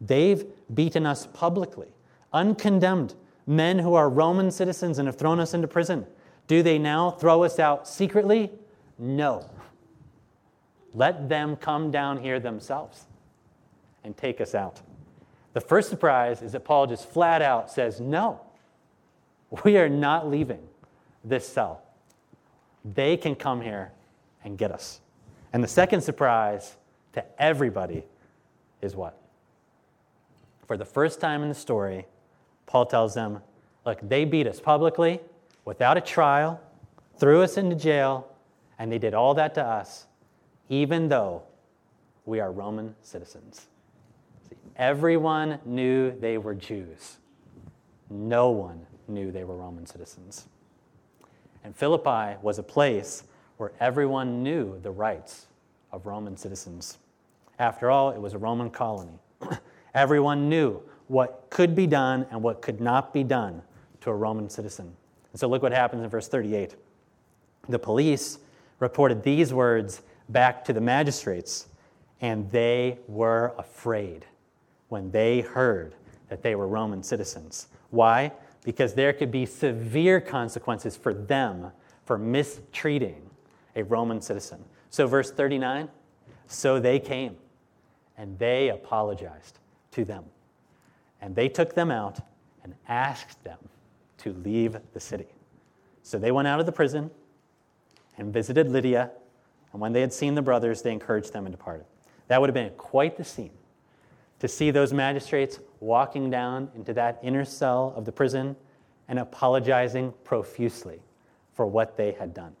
They've 0.00 0.44
beaten 0.72 1.06
us 1.06 1.26
publicly, 1.26 1.88
uncondemned, 2.32 3.14
men 3.46 3.78
who 3.78 3.94
are 3.94 4.08
Roman 4.08 4.50
citizens 4.50 4.98
and 4.98 5.06
have 5.06 5.16
thrown 5.16 5.40
us 5.40 5.54
into 5.54 5.68
prison. 5.68 6.06
Do 6.46 6.62
they 6.62 6.78
now 6.78 7.10
throw 7.10 7.44
us 7.44 7.58
out 7.58 7.86
secretly? 7.86 8.50
No. 8.98 9.48
Let 10.94 11.28
them 11.28 11.56
come 11.56 11.90
down 11.90 12.18
here 12.18 12.40
themselves 12.40 13.06
and 14.04 14.16
take 14.16 14.40
us 14.40 14.54
out. 14.54 14.80
The 15.52 15.60
first 15.60 15.88
surprise 15.88 16.42
is 16.42 16.52
that 16.52 16.64
Paul 16.64 16.86
just 16.86 17.08
flat 17.08 17.42
out 17.42 17.70
says, 17.70 18.00
No, 18.00 18.40
we 19.64 19.76
are 19.76 19.88
not 19.88 20.28
leaving 20.28 20.60
this 21.24 21.46
cell. 21.46 21.82
They 22.84 23.16
can 23.16 23.34
come 23.34 23.60
here 23.60 23.92
and 24.44 24.56
get 24.56 24.70
us. 24.70 25.00
And 25.52 25.62
the 25.62 25.68
second 25.68 26.00
surprise 26.00 26.76
to 27.12 27.24
everybody 27.40 28.04
is 28.80 28.94
what? 28.94 29.20
for 30.70 30.76
the 30.76 30.84
first 30.84 31.20
time 31.20 31.42
in 31.42 31.48
the 31.48 31.54
story, 31.56 32.06
Paul 32.66 32.86
tells 32.86 33.12
them, 33.12 33.40
Look, 33.84 33.98
they 34.08 34.24
beat 34.24 34.46
us 34.46 34.60
publicly, 34.60 35.18
without 35.64 35.96
a 35.96 36.00
trial, 36.00 36.60
threw 37.18 37.42
us 37.42 37.56
into 37.56 37.74
jail, 37.74 38.28
and 38.78 38.92
they 38.92 38.98
did 38.98 39.12
all 39.12 39.34
that 39.34 39.52
to 39.56 39.64
us, 39.64 40.06
even 40.68 41.08
though 41.08 41.42
we 42.24 42.38
are 42.38 42.52
Roman 42.52 42.94
citizens. 43.02 43.66
See, 44.48 44.54
everyone 44.76 45.58
knew 45.64 46.16
they 46.20 46.38
were 46.38 46.54
Jews. 46.54 47.16
No 48.08 48.50
one 48.50 48.86
knew 49.08 49.32
they 49.32 49.42
were 49.42 49.56
Roman 49.56 49.86
citizens. 49.86 50.46
And 51.64 51.74
Philippi 51.74 52.38
was 52.42 52.60
a 52.60 52.62
place 52.62 53.24
where 53.56 53.72
everyone 53.80 54.44
knew 54.44 54.78
the 54.84 54.92
rights 54.92 55.48
of 55.92 56.06
Roman 56.06 56.36
citizens. 56.36 56.98
After 57.58 57.90
all, 57.90 58.10
it 58.10 58.20
was 58.20 58.32
a 58.32 58.38
Roman 58.38 58.70
colony. 58.70 59.18
Everyone 59.94 60.48
knew 60.48 60.80
what 61.08 61.46
could 61.50 61.74
be 61.74 61.86
done 61.86 62.26
and 62.30 62.42
what 62.42 62.62
could 62.62 62.80
not 62.80 63.12
be 63.12 63.24
done 63.24 63.62
to 64.00 64.10
a 64.10 64.14
Roman 64.14 64.48
citizen. 64.48 64.94
And 65.32 65.40
so 65.40 65.48
look 65.48 65.62
what 65.62 65.72
happens 65.72 66.02
in 66.02 66.08
verse 66.08 66.28
38. 66.28 66.76
The 67.68 67.78
police 67.78 68.38
reported 68.78 69.22
these 69.22 69.52
words 69.52 70.02
back 70.28 70.64
to 70.64 70.72
the 70.72 70.80
magistrates, 70.80 71.68
and 72.20 72.50
they 72.50 72.98
were 73.08 73.52
afraid 73.58 74.24
when 74.88 75.10
they 75.10 75.40
heard 75.40 75.94
that 76.28 76.42
they 76.42 76.54
were 76.54 76.66
Roman 76.66 77.02
citizens. 77.02 77.68
Why? 77.90 78.32
Because 78.64 78.94
there 78.94 79.12
could 79.12 79.30
be 79.30 79.46
severe 79.46 80.20
consequences 80.20 80.96
for 80.96 81.12
them 81.12 81.72
for 82.04 82.18
mistreating 82.18 83.28
a 83.76 83.84
Roman 83.84 84.20
citizen. 84.20 84.64
So, 84.90 85.06
verse 85.06 85.30
39 85.30 85.88
so 86.50 86.80
they 86.80 86.98
came 86.98 87.36
and 88.18 88.36
they 88.38 88.70
apologized 88.70 89.60
to 89.92 90.04
them. 90.04 90.24
And 91.20 91.34
they 91.34 91.48
took 91.48 91.74
them 91.74 91.92
out 91.92 92.18
and 92.64 92.74
asked 92.88 93.42
them 93.44 93.58
to 94.18 94.32
leave 94.32 94.76
the 94.92 95.00
city. 95.00 95.28
So 96.02 96.18
they 96.18 96.32
went 96.32 96.48
out 96.48 96.58
of 96.58 96.66
the 96.66 96.72
prison 96.72 97.10
and 98.18 98.32
visited 98.32 98.68
Lydia. 98.68 99.12
And 99.72 99.80
when 99.80 99.92
they 99.92 100.00
had 100.00 100.12
seen 100.12 100.34
the 100.34 100.42
brothers, 100.42 100.82
they 100.82 100.92
encouraged 100.92 101.32
them 101.32 101.46
and 101.46 101.54
departed. 101.54 101.86
That 102.26 102.40
would 102.40 102.48
have 102.48 102.54
been 102.54 102.72
quite 102.76 103.16
the 103.16 103.24
scene 103.24 103.52
to 104.40 104.48
see 104.48 104.72
those 104.72 104.92
magistrates 104.92 105.60
walking 105.78 106.30
down 106.30 106.68
into 106.74 106.92
that 106.94 107.20
inner 107.22 107.44
cell 107.44 107.94
of 107.96 108.04
the 108.04 108.12
prison 108.12 108.56
and 109.06 109.20
apologizing 109.20 110.12
profusely 110.24 111.00
for 111.54 111.64
what 111.66 111.96
they 111.96 112.12
had 112.12 112.34
done. 112.34 112.56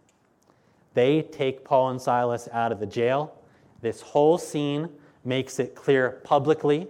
They 0.94 1.22
take 1.22 1.64
Paul 1.64 1.90
and 1.90 2.00
Silas 2.00 2.48
out 2.52 2.72
of 2.72 2.80
the 2.80 2.86
jail 2.86 3.36
this 3.80 4.00
whole 4.00 4.38
scene 4.38 4.88
makes 5.24 5.58
it 5.58 5.74
clear 5.74 6.20
publicly 6.24 6.88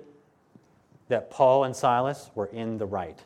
that 1.08 1.30
Paul 1.30 1.64
and 1.64 1.74
Silas 1.74 2.30
were 2.34 2.46
in 2.46 2.78
the 2.78 2.86
right. 2.86 3.18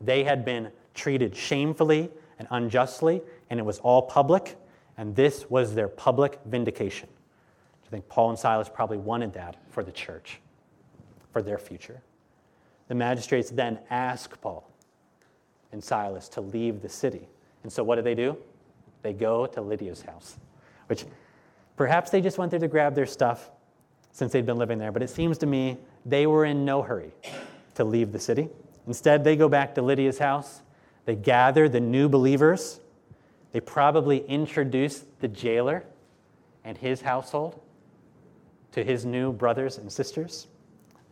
They 0.00 0.24
had 0.24 0.44
been 0.44 0.70
treated 0.94 1.36
shamefully 1.36 2.10
and 2.38 2.48
unjustly, 2.50 3.22
and 3.50 3.58
it 3.58 3.62
was 3.64 3.78
all 3.80 4.02
public, 4.02 4.56
and 4.96 5.14
this 5.14 5.48
was 5.50 5.74
their 5.74 5.88
public 5.88 6.38
vindication. 6.46 7.08
I 7.86 7.88
think 7.90 8.08
Paul 8.08 8.30
and 8.30 8.38
Silas 8.38 8.68
probably 8.68 8.98
wanted 8.98 9.32
that 9.34 9.56
for 9.70 9.82
the 9.82 9.92
church, 9.92 10.40
for 11.32 11.42
their 11.42 11.58
future. 11.58 12.00
The 12.88 12.94
magistrates 12.94 13.50
then 13.50 13.78
ask 13.90 14.40
Paul 14.40 14.68
and 15.72 15.82
Silas 15.82 16.28
to 16.30 16.40
leave 16.40 16.82
the 16.82 16.88
city. 16.88 17.28
And 17.62 17.72
so 17.72 17.84
what 17.84 17.96
do 17.96 18.02
they 18.02 18.14
do? 18.14 18.36
They 19.02 19.12
go 19.12 19.46
to 19.46 19.60
Lydia's 19.60 20.02
house, 20.02 20.38
which 20.86 21.04
Perhaps 21.76 22.10
they 22.10 22.20
just 22.20 22.38
went 22.38 22.50
there 22.50 22.60
to 22.60 22.68
grab 22.68 22.94
their 22.94 23.06
stuff 23.06 23.50
since 24.12 24.32
they'd 24.32 24.46
been 24.46 24.58
living 24.58 24.78
there, 24.78 24.92
but 24.92 25.02
it 25.02 25.10
seems 25.10 25.38
to 25.38 25.46
me 25.46 25.78
they 26.04 26.26
were 26.26 26.44
in 26.44 26.64
no 26.64 26.82
hurry 26.82 27.12
to 27.74 27.84
leave 27.84 28.12
the 28.12 28.18
city. 28.18 28.48
Instead, 28.86 29.24
they 29.24 29.36
go 29.36 29.48
back 29.48 29.74
to 29.74 29.82
Lydia's 29.82 30.18
house. 30.18 30.62
They 31.06 31.14
gather 31.14 31.68
the 31.68 31.80
new 31.80 32.08
believers. 32.08 32.80
They 33.52 33.60
probably 33.60 34.18
introduce 34.26 35.04
the 35.20 35.28
jailer 35.28 35.84
and 36.64 36.76
his 36.76 37.00
household 37.00 37.60
to 38.72 38.84
his 38.84 39.04
new 39.04 39.32
brothers 39.32 39.78
and 39.78 39.90
sisters. 39.90 40.48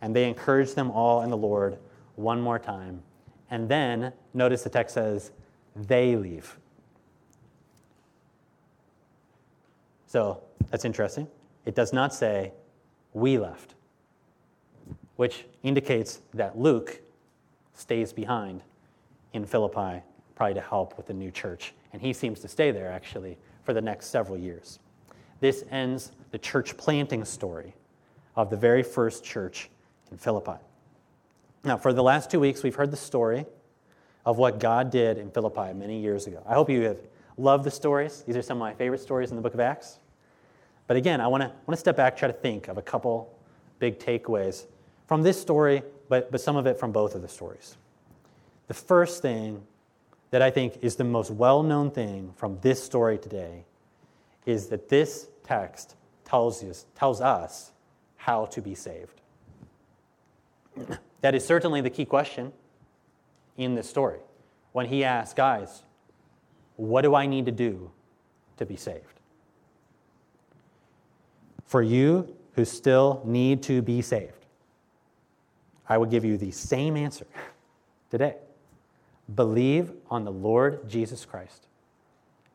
And 0.01 0.15
they 0.15 0.27
encourage 0.27 0.73
them 0.73 0.91
all 0.91 1.21
in 1.23 1.29
the 1.29 1.37
Lord 1.37 1.77
one 2.15 2.39
more 2.39 2.59
time. 2.59 3.01
And 3.49 3.67
then, 3.67 4.13
notice 4.33 4.63
the 4.63 4.69
text 4.69 4.93
says, 4.93 5.31
they 5.75 6.15
leave. 6.15 6.57
So 10.11 10.41
that's 10.69 10.83
interesting. 10.83 11.25
It 11.65 11.73
does 11.73 11.93
not 11.93 12.13
say, 12.13 12.51
we 13.13 13.37
left, 13.37 13.75
which 15.15 15.45
indicates 15.63 16.19
that 16.33 16.59
Luke 16.59 16.99
stays 17.75 18.11
behind 18.11 18.61
in 19.31 19.45
Philippi, 19.45 20.03
probably 20.35 20.55
to 20.55 20.59
help 20.59 20.97
with 20.97 21.05
the 21.07 21.13
new 21.13 21.31
church. 21.31 21.73
And 21.93 22.01
he 22.01 22.11
seems 22.11 22.41
to 22.41 22.49
stay 22.49 22.71
there, 22.71 22.91
actually, 22.91 23.37
for 23.63 23.71
the 23.71 23.79
next 23.79 24.07
several 24.07 24.37
years. 24.37 24.79
This 25.39 25.63
ends 25.71 26.11
the 26.31 26.37
church 26.37 26.75
planting 26.75 27.23
story 27.23 27.73
of 28.35 28.49
the 28.49 28.57
very 28.57 28.83
first 28.83 29.23
church 29.23 29.69
in 30.11 30.17
Philippi. 30.17 30.59
Now, 31.63 31.77
for 31.77 31.93
the 31.93 32.03
last 32.03 32.29
two 32.29 32.41
weeks, 32.41 32.63
we've 32.63 32.75
heard 32.75 32.91
the 32.91 32.97
story 32.97 33.45
of 34.25 34.37
what 34.37 34.59
God 34.59 34.91
did 34.91 35.17
in 35.17 35.31
Philippi 35.31 35.71
many 35.73 36.01
years 36.01 36.27
ago. 36.27 36.43
I 36.45 36.55
hope 36.55 36.69
you 36.69 36.81
have 36.81 36.99
loved 37.37 37.63
the 37.63 37.71
stories. 37.71 38.23
These 38.27 38.35
are 38.35 38.41
some 38.41 38.57
of 38.57 38.59
my 38.59 38.73
favorite 38.73 38.99
stories 38.99 39.29
in 39.29 39.37
the 39.37 39.41
book 39.41 39.53
of 39.53 39.61
Acts. 39.61 39.99
But 40.91 40.97
again, 40.97 41.21
I 41.21 41.27
want 41.27 41.53
to 41.69 41.77
step 41.77 41.95
back, 41.95 42.17
try 42.17 42.27
to 42.27 42.33
think 42.33 42.67
of 42.67 42.77
a 42.77 42.81
couple 42.81 43.33
big 43.79 43.97
takeaways 43.97 44.65
from 45.07 45.21
this 45.21 45.39
story, 45.39 45.83
but, 46.09 46.29
but 46.33 46.41
some 46.41 46.57
of 46.57 46.67
it 46.67 46.77
from 46.77 46.91
both 46.91 47.15
of 47.15 47.21
the 47.21 47.29
stories. 47.29 47.77
The 48.67 48.73
first 48.73 49.21
thing 49.21 49.63
that 50.31 50.41
I 50.41 50.51
think 50.51 50.79
is 50.81 50.97
the 50.97 51.05
most 51.05 51.31
well 51.31 51.63
known 51.63 51.91
thing 51.91 52.33
from 52.35 52.59
this 52.59 52.83
story 52.83 53.17
today 53.17 53.63
is 54.45 54.67
that 54.67 54.89
this 54.89 55.29
text 55.45 55.95
tells, 56.25 56.61
you, 56.61 56.73
tells 56.93 57.21
us 57.21 57.71
how 58.17 58.43
to 58.47 58.61
be 58.61 58.75
saved. 58.75 59.21
That 61.21 61.33
is 61.33 61.45
certainly 61.45 61.79
the 61.79 61.89
key 61.89 62.03
question 62.03 62.51
in 63.55 63.75
this 63.75 63.89
story. 63.89 64.19
When 64.73 64.87
he 64.87 65.05
asks, 65.05 65.33
guys, 65.33 65.83
what 66.75 67.03
do 67.03 67.15
I 67.15 67.27
need 67.27 67.45
to 67.45 67.53
do 67.53 67.91
to 68.57 68.65
be 68.65 68.75
saved? 68.75 69.20
For 71.71 71.81
you 71.81 72.27
who 72.55 72.65
still 72.65 73.21
need 73.23 73.63
to 73.63 73.81
be 73.81 74.01
saved, 74.01 74.45
I 75.87 75.97
will 75.97 76.05
give 76.05 76.25
you 76.25 76.35
the 76.35 76.51
same 76.51 76.97
answer 76.97 77.25
today. 78.09 78.35
Believe 79.35 79.93
on 80.09 80.25
the 80.25 80.33
Lord 80.33 80.89
Jesus 80.89 81.23
Christ, 81.23 81.67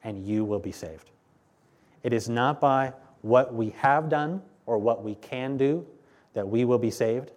and 0.05 0.23
you 0.27 0.45
will 0.45 0.59
be 0.59 0.71
saved. 0.71 1.09
It 2.03 2.13
is 2.13 2.29
not 2.29 2.61
by 2.61 2.93
what 3.23 3.55
we 3.55 3.71
have 3.79 4.11
done 4.11 4.43
or 4.67 4.77
what 4.77 5.03
we 5.03 5.15
can 5.15 5.57
do 5.57 5.87
that 6.35 6.47
we 6.47 6.67
will 6.67 6.79
be 6.79 6.91
saved. 6.91 7.31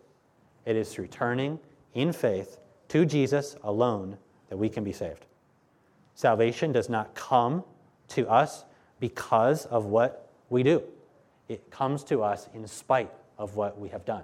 It 0.65 0.76
is 0.76 0.94
through 0.94 1.08
turning 1.08 1.60
in 1.94 2.12
faith 2.12 2.60
to 2.89 3.06
Jesus 3.06 3.56
alone 3.63 4.18
that 4.50 4.58
we 4.58 4.68
can 4.68 4.84
be 4.84 4.92
saved. 4.92 5.28
Salvation 6.13 6.74
does 6.74 6.89
not 6.89 7.15
come 7.15 7.63
to 8.10 8.28
us 8.28 8.65
because 9.00 9.65
of 9.68 9.86
what 9.86 10.30
we 10.50 10.62
do. 10.62 10.84
It 11.50 11.70
comes 11.72 12.04
to 12.06 12.24
us 12.24 12.48
in 12.54 12.66
spite 12.68 13.12
of 13.38 13.56
what 13.56 13.78
we 13.78 13.90
have 13.90 14.06
done. 14.06 14.24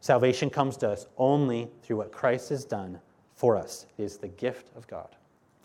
Salvation 0.00 0.50
comes 0.50 0.76
to 0.78 0.90
us 0.90 1.06
only 1.16 1.68
through 1.82 1.96
what 1.96 2.12
Christ 2.12 2.50
has 2.50 2.64
done 2.64 3.00
for 3.34 3.56
us. 3.56 3.86
It 3.96 4.02
is 4.02 4.18
the 4.18 4.28
gift 4.28 4.68
of 4.76 4.86
God, 4.86 5.08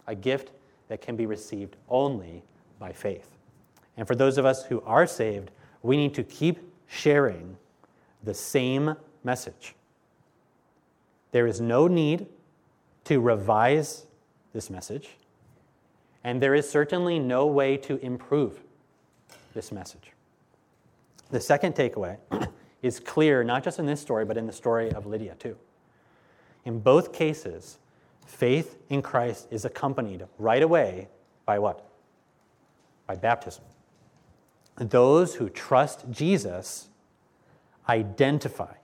a 0.07 0.15
gift 0.15 0.51
that 0.87 1.01
can 1.01 1.15
be 1.15 1.25
received 1.25 1.75
only 1.89 2.43
by 2.79 2.91
faith. 2.91 3.35
And 3.97 4.07
for 4.07 4.15
those 4.15 4.37
of 4.37 4.45
us 4.45 4.63
who 4.65 4.81
are 4.81 5.07
saved, 5.07 5.51
we 5.81 5.97
need 5.97 6.13
to 6.15 6.23
keep 6.23 6.59
sharing 6.87 7.57
the 8.23 8.33
same 8.33 8.95
message. 9.23 9.75
There 11.31 11.47
is 11.47 11.59
no 11.59 11.87
need 11.87 12.27
to 13.05 13.19
revise 13.19 14.05
this 14.53 14.69
message, 14.69 15.09
and 16.23 16.41
there 16.41 16.55
is 16.55 16.69
certainly 16.69 17.19
no 17.19 17.47
way 17.47 17.75
to 17.77 17.97
improve 17.97 18.61
this 19.53 19.71
message. 19.71 20.12
The 21.33 21.41
second 21.41 21.73
takeaway 21.73 22.17
is 22.83 22.99
clear, 22.99 23.43
not 23.43 23.63
just 23.63 23.79
in 23.79 23.87
this 23.87 23.99
story, 23.99 24.23
but 24.23 24.37
in 24.37 24.45
the 24.45 24.53
story 24.53 24.91
of 24.91 25.07
Lydia, 25.07 25.33
too. 25.33 25.57
In 26.63 26.79
both 26.79 27.11
cases, 27.11 27.79
faith 28.23 28.77
in 28.87 29.01
Christ 29.01 29.47
is 29.49 29.65
accompanied 29.65 30.27
right 30.37 30.61
away 30.61 31.07
by 31.47 31.57
what? 31.57 31.89
By 33.07 33.15
baptism. 33.15 33.63
Those 34.75 35.33
who 35.33 35.49
trust 35.49 36.05
Jesus 36.11 36.89
identify 37.89 38.75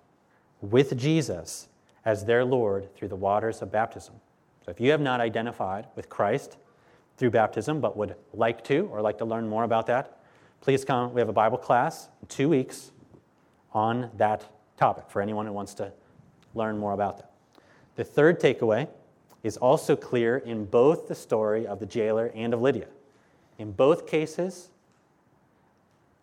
with 0.59 0.97
Jesus 0.97 1.67
as 2.03 2.25
their 2.25 2.43
Lord 2.43 2.95
through 2.95 3.09
the 3.09 3.15
waters 3.15 3.61
of 3.61 3.71
baptism. 3.71 4.15
So 4.65 4.71
if 4.71 4.81
you 4.81 4.89
have 4.89 5.01
not 5.01 5.21
identified 5.21 5.85
with 5.95 6.09
Christ 6.09 6.57
through 7.15 7.29
baptism, 7.29 7.79
but 7.79 7.95
would 7.95 8.15
like 8.33 8.63
to 8.63 8.89
or 8.91 9.01
like 9.01 9.19
to 9.19 9.25
learn 9.25 9.47
more 9.47 9.65
about 9.65 9.85
that, 9.85 10.18
please 10.61 10.85
come. 10.85 11.13
We 11.13 11.21
have 11.21 11.29
a 11.29 11.33
Bible 11.33 11.57
class 11.57 12.09
in 12.21 12.27
two 12.27 12.49
weeks 12.49 12.91
on 13.73 14.09
that 14.17 14.43
topic 14.77 15.05
for 15.09 15.21
anyone 15.21 15.45
who 15.45 15.53
wants 15.53 15.73
to 15.75 15.91
learn 16.53 16.77
more 16.77 16.93
about 16.93 17.17
that. 17.17 17.31
The 17.95 18.03
third 18.03 18.39
takeaway 18.39 18.87
is 19.43 19.57
also 19.57 19.95
clear 19.95 20.37
in 20.37 20.65
both 20.65 21.07
the 21.07 21.15
story 21.15 21.65
of 21.65 21.79
the 21.79 21.85
jailer 21.85 22.31
and 22.35 22.53
of 22.53 22.61
Lydia. 22.61 22.87
In 23.57 23.71
both 23.71 24.07
cases, 24.07 24.69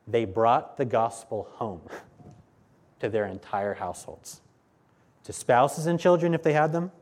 they 0.07 0.25
brought 0.25 0.77
the 0.77 0.85
gospel 0.85 1.49
home 1.55 1.83
to 3.01 3.09
their 3.09 3.27
entire 3.27 3.75
households, 3.75 4.41
to 5.25 5.33
spouses 5.33 5.87
and 5.87 5.99
children 5.99 6.35
if 6.35 6.43
they 6.43 6.53
had 6.53 6.73
them, 6.73 6.93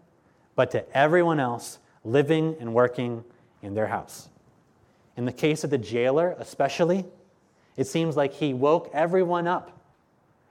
but 0.56 0.70
to 0.70 0.96
everyone 0.96 1.40
else 1.40 1.78
living 2.04 2.56
and 2.60 2.74
working 2.74 3.24
in 3.62 3.74
their 3.74 3.88
house. 3.88 4.28
In 5.16 5.24
the 5.24 5.32
case 5.32 5.64
of 5.64 5.70
the 5.70 5.78
jailer, 5.78 6.34
especially, 6.38 7.04
it 7.76 7.86
seems 7.86 8.16
like 8.16 8.34
he 8.34 8.54
woke 8.54 8.90
everyone 8.92 9.46
up 9.46 9.70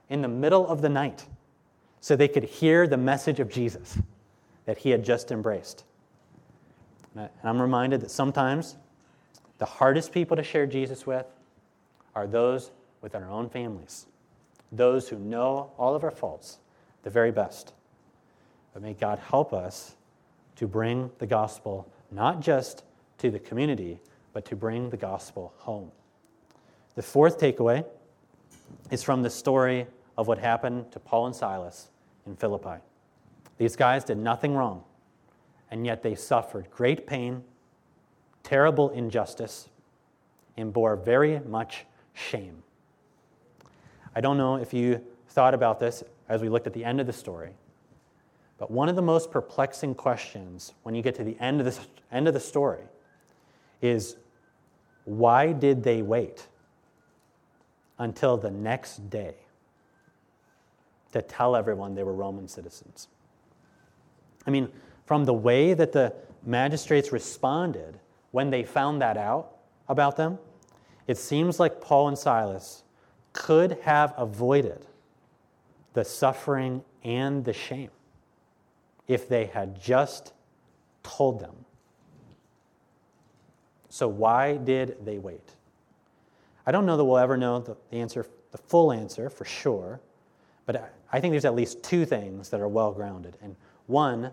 in 0.08 0.22
the 0.22 0.28
middle 0.28 0.66
of 0.66 0.82
the 0.82 0.88
night 0.88 1.26
so 2.00 2.14
they 2.14 2.28
could 2.28 2.44
hear 2.44 2.86
the 2.86 2.96
message 2.96 3.40
of 3.40 3.50
Jesus 3.50 3.98
that 4.66 4.78
he 4.78 4.90
had 4.90 5.04
just 5.04 5.30
embraced. 5.30 5.84
And 7.16 7.30
I'm 7.42 7.60
reminded 7.60 8.00
that 8.02 8.10
sometimes 8.10 8.76
the 9.58 9.64
hardest 9.64 10.12
people 10.12 10.36
to 10.36 10.42
share 10.42 10.66
Jesus 10.66 11.06
with 11.06 11.26
are 12.14 12.26
those 12.26 12.70
within 13.00 13.22
our 13.22 13.30
own 13.30 13.48
families, 13.48 14.06
those 14.72 15.08
who 15.08 15.18
know 15.18 15.70
all 15.78 15.94
of 15.94 16.04
our 16.04 16.10
faults 16.10 16.58
the 17.02 17.10
very 17.10 17.30
best. 17.30 17.72
But 18.72 18.82
may 18.82 18.94
God 18.94 19.18
help 19.18 19.52
us 19.52 19.94
to 20.56 20.66
bring 20.66 21.10
the 21.18 21.26
gospel 21.26 21.90
not 22.10 22.40
just 22.40 22.82
to 23.18 23.30
the 23.30 23.38
community, 23.38 24.00
but 24.32 24.44
to 24.46 24.56
bring 24.56 24.90
the 24.90 24.96
gospel 24.96 25.52
home. 25.58 25.90
The 26.96 27.02
fourth 27.02 27.38
takeaway 27.40 27.84
is 28.90 29.02
from 29.02 29.22
the 29.22 29.30
story 29.30 29.86
of 30.16 30.28
what 30.28 30.38
happened 30.38 30.92
to 30.92 31.00
Paul 31.00 31.26
and 31.26 31.34
Silas 31.34 31.88
in 32.26 32.36
Philippi. 32.36 32.80
These 33.58 33.74
guys 33.74 34.04
did 34.04 34.18
nothing 34.18 34.54
wrong, 34.54 34.84
and 35.70 35.84
yet 35.84 36.02
they 36.02 36.14
suffered 36.14 36.70
great 36.70 37.06
pain, 37.06 37.42
terrible 38.44 38.90
injustice, 38.90 39.68
and 40.56 40.72
bore 40.72 40.94
very 40.94 41.40
much 41.40 41.84
shame. 42.12 42.62
I 44.14 44.20
don't 44.20 44.38
know 44.38 44.56
if 44.56 44.72
you 44.72 45.04
thought 45.28 45.54
about 45.54 45.80
this 45.80 46.04
as 46.28 46.42
we 46.42 46.48
looked 46.48 46.68
at 46.68 46.72
the 46.72 46.84
end 46.84 47.00
of 47.00 47.06
the 47.06 47.12
story, 47.12 47.54
but 48.56 48.70
one 48.70 48.88
of 48.88 48.94
the 48.94 49.02
most 49.02 49.32
perplexing 49.32 49.96
questions 49.96 50.74
when 50.84 50.94
you 50.94 51.02
get 51.02 51.16
to 51.16 51.24
the 51.24 51.36
end 51.40 51.60
of 51.60 51.66
the, 51.66 51.78
end 52.12 52.28
of 52.28 52.34
the 52.34 52.40
story 52.40 52.82
is 53.82 54.16
why 55.04 55.52
did 55.52 55.82
they 55.82 56.00
wait 56.00 56.46
until 57.98 58.36
the 58.36 58.50
next 58.50 59.08
day 59.10 59.34
to 61.12 61.22
tell 61.22 61.54
everyone 61.54 61.94
they 61.94 62.02
were 62.02 62.12
Roman 62.12 62.48
citizens? 62.48 63.08
I 64.46 64.50
mean, 64.50 64.68
from 65.06 65.24
the 65.24 65.34
way 65.34 65.74
that 65.74 65.92
the 65.92 66.14
magistrates 66.44 67.12
responded 67.12 67.98
when 68.30 68.50
they 68.50 68.62
found 68.62 69.00
that 69.00 69.16
out 69.16 69.56
about 69.88 70.16
them, 70.16 70.38
it 71.06 71.18
seems 71.18 71.60
like 71.60 71.80
Paul 71.80 72.08
and 72.08 72.18
Silas 72.18 72.82
could 73.32 73.78
have 73.82 74.14
avoided 74.16 74.86
the 75.92 76.04
suffering 76.04 76.82
and 77.02 77.44
the 77.44 77.52
shame 77.52 77.90
if 79.06 79.28
they 79.28 79.46
had 79.46 79.80
just 79.80 80.32
told 81.02 81.40
them. 81.40 81.54
So, 83.88 84.08
why 84.08 84.56
did 84.56 85.04
they 85.04 85.18
wait? 85.18 85.50
I 86.66 86.72
don't 86.72 86.86
know 86.86 86.96
that 86.96 87.04
we'll 87.04 87.18
ever 87.18 87.36
know 87.36 87.60
the 87.60 87.76
answer, 87.96 88.26
the 88.50 88.58
full 88.58 88.92
answer 88.92 89.28
for 89.28 89.44
sure, 89.44 90.00
but 90.66 90.92
I 91.12 91.20
think 91.20 91.32
there's 91.32 91.44
at 91.44 91.54
least 91.54 91.82
two 91.82 92.06
things 92.06 92.48
that 92.50 92.60
are 92.60 92.68
well 92.68 92.92
grounded. 92.92 93.36
And 93.42 93.56
one 93.86 94.32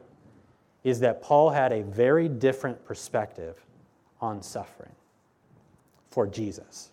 is 0.83 0.99
that 1.01 1.21
Paul 1.21 1.49
had 1.49 1.71
a 1.71 1.83
very 1.83 2.27
different 2.27 2.83
perspective 2.85 3.63
on 4.21 4.41
suffering 4.41 4.93
for 6.09 6.25
Jesus 6.27 6.89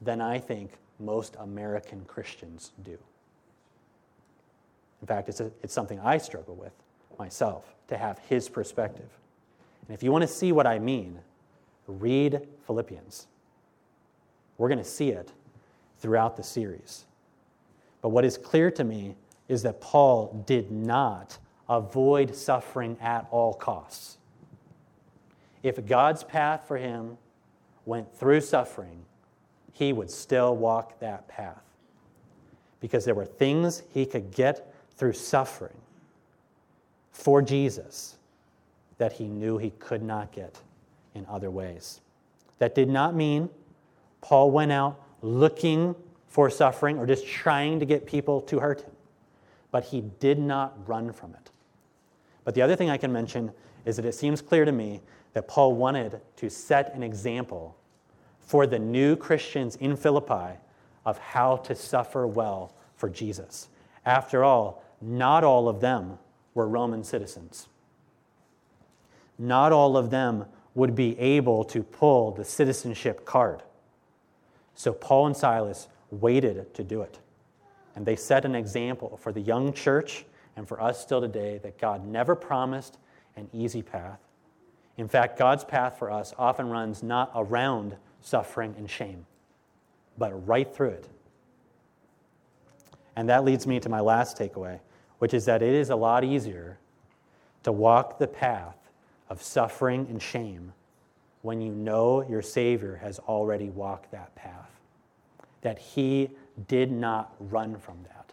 than 0.00 0.20
I 0.20 0.38
think 0.38 0.72
most 0.98 1.36
American 1.40 2.04
Christians 2.04 2.72
do. 2.82 2.98
In 5.00 5.06
fact, 5.06 5.28
it's, 5.28 5.40
a, 5.40 5.50
it's 5.62 5.74
something 5.74 6.00
I 6.00 6.18
struggle 6.18 6.54
with 6.54 6.72
myself 7.18 7.74
to 7.88 7.96
have 7.96 8.18
his 8.20 8.48
perspective. 8.48 9.08
And 9.86 9.94
if 9.94 10.02
you 10.02 10.12
want 10.12 10.22
to 10.22 10.28
see 10.28 10.52
what 10.52 10.66
I 10.66 10.78
mean, 10.78 11.18
read 11.86 12.46
Philippians. 12.66 13.26
We're 14.58 14.68
going 14.68 14.78
to 14.78 14.84
see 14.84 15.10
it 15.10 15.32
throughout 15.98 16.36
the 16.36 16.42
series. 16.42 17.04
But 18.02 18.10
what 18.10 18.24
is 18.24 18.36
clear 18.36 18.70
to 18.72 18.84
me 18.84 19.16
is 19.48 19.62
that 19.62 19.80
Paul 19.80 20.44
did 20.46 20.70
not 20.70 21.38
avoid 21.68 22.34
suffering 22.34 22.96
at 23.00 23.26
all 23.30 23.54
costs. 23.54 24.18
If 25.62 25.84
God's 25.86 26.22
path 26.22 26.68
for 26.68 26.76
him 26.76 27.16
went 27.86 28.14
through 28.14 28.42
suffering, 28.42 29.04
he 29.72 29.92
would 29.92 30.10
still 30.10 30.56
walk 30.56 31.00
that 31.00 31.26
path. 31.26 31.62
Because 32.80 33.04
there 33.04 33.14
were 33.14 33.24
things 33.24 33.82
he 33.92 34.04
could 34.04 34.30
get 34.30 34.74
through 34.96 35.14
suffering 35.14 35.76
for 37.10 37.40
Jesus 37.40 38.16
that 38.98 39.14
he 39.14 39.24
knew 39.24 39.56
he 39.56 39.70
could 39.78 40.02
not 40.02 40.32
get 40.32 40.60
in 41.14 41.24
other 41.26 41.50
ways. 41.50 42.00
That 42.58 42.74
did 42.74 42.88
not 42.88 43.14
mean 43.14 43.48
Paul 44.24 44.50
went 44.50 44.72
out 44.72 44.98
looking 45.20 45.94
for 46.28 46.48
suffering 46.48 46.98
or 46.98 47.04
just 47.04 47.26
trying 47.26 47.78
to 47.80 47.84
get 47.84 48.06
people 48.06 48.40
to 48.40 48.58
hurt 48.58 48.80
him, 48.80 48.92
but 49.70 49.84
he 49.84 50.00
did 50.00 50.38
not 50.38 50.88
run 50.88 51.12
from 51.12 51.34
it. 51.34 51.50
But 52.42 52.54
the 52.54 52.62
other 52.62 52.74
thing 52.74 52.88
I 52.88 52.96
can 52.96 53.12
mention 53.12 53.52
is 53.84 53.96
that 53.96 54.06
it 54.06 54.14
seems 54.14 54.40
clear 54.40 54.64
to 54.64 54.72
me 54.72 55.02
that 55.34 55.46
Paul 55.46 55.74
wanted 55.74 56.22
to 56.36 56.48
set 56.48 56.94
an 56.94 57.02
example 57.02 57.76
for 58.40 58.66
the 58.66 58.78
new 58.78 59.14
Christians 59.14 59.76
in 59.76 59.94
Philippi 59.94 60.58
of 61.04 61.18
how 61.18 61.56
to 61.58 61.74
suffer 61.74 62.26
well 62.26 62.74
for 62.96 63.10
Jesus. 63.10 63.68
After 64.06 64.42
all, 64.42 64.82
not 65.02 65.44
all 65.44 65.68
of 65.68 65.80
them 65.80 66.18
were 66.54 66.66
Roman 66.66 67.04
citizens. 67.04 67.68
Not 69.38 69.70
all 69.70 69.98
of 69.98 70.08
them 70.08 70.46
would 70.74 70.94
be 70.94 71.18
able 71.18 71.62
to 71.64 71.82
pull 71.82 72.30
the 72.30 72.44
citizenship 72.44 73.26
card. 73.26 73.62
So 74.74 74.92
Paul 74.92 75.26
and 75.26 75.36
Silas 75.36 75.88
waited 76.10 76.74
to 76.74 76.84
do 76.84 77.02
it. 77.02 77.18
And 77.96 78.04
they 78.04 78.16
set 78.16 78.44
an 78.44 78.54
example 78.54 79.16
for 79.16 79.32
the 79.32 79.40
young 79.40 79.72
church 79.72 80.24
and 80.56 80.66
for 80.66 80.80
us 80.80 81.00
still 81.00 81.20
today 81.20 81.58
that 81.62 81.78
God 81.78 82.06
never 82.06 82.34
promised 82.34 82.98
an 83.36 83.48
easy 83.52 83.82
path. 83.82 84.20
In 84.96 85.08
fact, 85.08 85.38
God's 85.38 85.64
path 85.64 85.98
for 85.98 86.10
us 86.10 86.34
often 86.38 86.68
runs 86.68 87.02
not 87.02 87.30
around 87.34 87.96
suffering 88.20 88.74
and 88.78 88.88
shame, 88.88 89.26
but 90.18 90.46
right 90.46 90.72
through 90.72 90.90
it. 90.90 91.08
And 93.16 93.28
that 93.28 93.44
leads 93.44 93.66
me 93.66 93.80
to 93.80 93.88
my 93.88 94.00
last 94.00 94.36
takeaway, 94.38 94.80
which 95.18 95.34
is 95.34 95.44
that 95.44 95.62
it 95.62 95.74
is 95.74 95.90
a 95.90 95.96
lot 95.96 96.24
easier 96.24 96.78
to 97.62 97.72
walk 97.72 98.18
the 98.18 98.26
path 98.26 98.76
of 99.28 99.42
suffering 99.42 100.06
and 100.10 100.20
shame 100.20 100.72
when 101.42 101.60
you 101.60 101.72
know 101.72 102.22
your 102.28 102.42
Savior 102.42 102.96
has 102.96 103.18
already 103.20 103.68
walked 103.68 104.10
that 104.12 104.34
path, 104.34 104.63
that 105.64 105.78
He 105.78 106.30
did 106.68 106.92
not 106.92 107.34
run 107.40 107.76
from 107.76 107.96
that. 108.04 108.32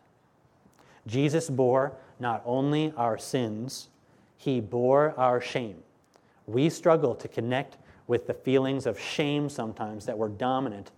Jesus 1.08 1.50
bore 1.50 1.94
not 2.20 2.44
only 2.46 2.94
our 2.96 3.18
sins, 3.18 3.90
He 4.38 4.60
bore 4.60 5.16
our 5.18 5.42
shame. 5.42 5.78
We 6.46 6.70
struggle 6.70 7.16
to 7.16 7.28
connect 7.28 7.78
with 8.06 8.28
the 8.28 8.34
feelings 8.34 8.86
of 8.86 9.00
shame 9.00 9.50
sometimes 9.50 10.06
that 10.06 10.18
were 10.18 10.30
dominant 10.30 10.92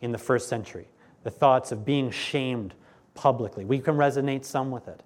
in 0.00 0.12
the 0.12 0.18
first 0.18 0.48
century, 0.48 0.86
the 1.22 1.30
thoughts 1.30 1.72
of 1.72 1.84
being 1.84 2.10
shamed 2.10 2.74
publicly. 3.14 3.64
We 3.64 3.78
can 3.78 3.96
resonate 3.96 4.44
some 4.44 4.70
with 4.70 4.86
it. 4.86 5.02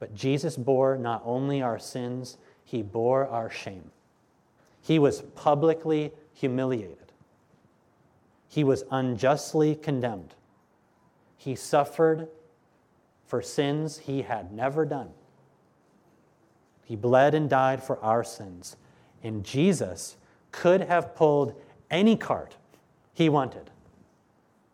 But 0.00 0.14
Jesus 0.14 0.56
bore 0.56 0.96
not 0.96 1.22
only 1.24 1.60
our 1.60 1.78
sins, 1.78 2.38
he 2.64 2.82
bore 2.82 3.26
our 3.26 3.50
shame. 3.50 3.90
He 4.80 4.98
was 4.98 5.22
publicly 5.34 6.12
humiliated. 6.32 7.07
He 8.48 8.64
was 8.64 8.84
unjustly 8.90 9.74
condemned. 9.74 10.34
He 11.36 11.54
suffered 11.54 12.28
for 13.26 13.42
sins 13.42 13.98
he 13.98 14.22
had 14.22 14.52
never 14.52 14.84
done. 14.84 15.10
He 16.84 16.96
bled 16.96 17.34
and 17.34 17.50
died 17.50 17.82
for 17.82 17.98
our 18.00 18.24
sins. 18.24 18.76
And 19.22 19.44
Jesus 19.44 20.16
could 20.50 20.80
have 20.80 21.14
pulled 21.14 21.54
any 21.90 22.16
cart 22.16 22.56
he 23.12 23.28
wanted 23.28 23.70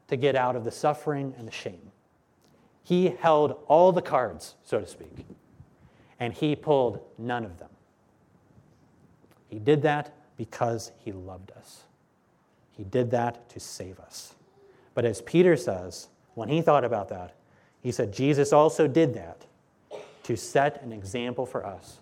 to 0.09 0.17
get 0.17 0.37
out 0.37 0.55
of 0.55 0.65
the 0.65 0.71
suffering 0.71 1.35
and 1.37 1.49
the 1.49 1.53
shame. 1.53 1.91
He 2.83 3.09
held 3.09 3.59
all 3.67 3.91
the 3.91 4.03
cards, 4.03 4.55
so 4.63 4.79
to 4.79 4.87
speak, 4.87 5.27
and 6.21 6.33
he 6.33 6.55
pulled 6.55 7.01
none 7.17 7.45
of 7.45 7.59
them. 7.59 7.71
He 9.49 9.59
did 9.59 9.83
that 9.83 10.15
because 10.37 10.93
he 10.99 11.11
loved 11.11 11.51
us. 11.53 11.84
He 12.77 12.85
did 12.85 13.11
that 13.13 13.49
to 13.51 13.61
save 13.61 13.99
us. 14.01 14.35
But 14.95 15.05
as 15.05 15.23
Peter 15.23 15.57
says, 15.57 16.09
when 16.35 16.49
he 16.49 16.63
thought 16.63 16.85
about 16.85 17.09
that, 17.09 17.35
he 17.81 17.93
said, 17.93 18.13
Jesus 18.13 18.53
also 18.53 18.87
did 18.87 19.15
that 19.15 19.47
to 20.25 20.37
set 20.37 20.83
an 20.83 20.93
example 20.93 21.47
for 21.47 21.65
us 21.65 21.99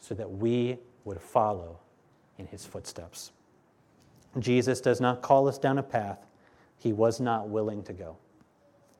so 0.00 0.14
that 0.14 0.30
we 0.30 0.78
would 1.04 1.20
follow 1.20 1.78
in 2.38 2.46
his 2.46 2.64
footsteps. 2.64 3.32
Jesus 4.38 4.80
does 4.80 5.00
not 5.00 5.22
call 5.22 5.48
us 5.48 5.58
down 5.58 5.78
a 5.78 5.82
path 5.82 6.24
he 6.78 6.92
was 6.92 7.20
not 7.20 7.48
willing 7.48 7.82
to 7.84 7.92
go. 7.92 8.16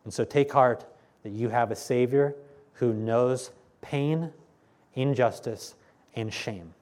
And 0.05 0.13
so 0.13 0.25
take 0.25 0.53
heart 0.53 0.85
that 1.23 1.31
you 1.31 1.49
have 1.49 1.71
a 1.71 1.77
Savior 1.77 2.35
who 2.75 2.93
knows 2.93 3.51
pain, 3.81 4.33
injustice, 4.95 5.75
and 6.15 6.33
shame. 6.33 6.75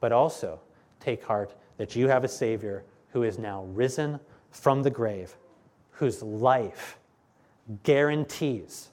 But 0.00 0.12
also 0.12 0.60
take 1.00 1.24
heart 1.24 1.54
that 1.76 1.96
you 1.96 2.08
have 2.08 2.24
a 2.24 2.28
Savior 2.28 2.84
who 3.10 3.22
is 3.22 3.38
now 3.38 3.64
risen 3.74 4.20
from 4.50 4.82
the 4.82 4.90
grave, 4.90 5.36
whose 5.90 6.22
life 6.22 6.98
guarantees 7.82 8.90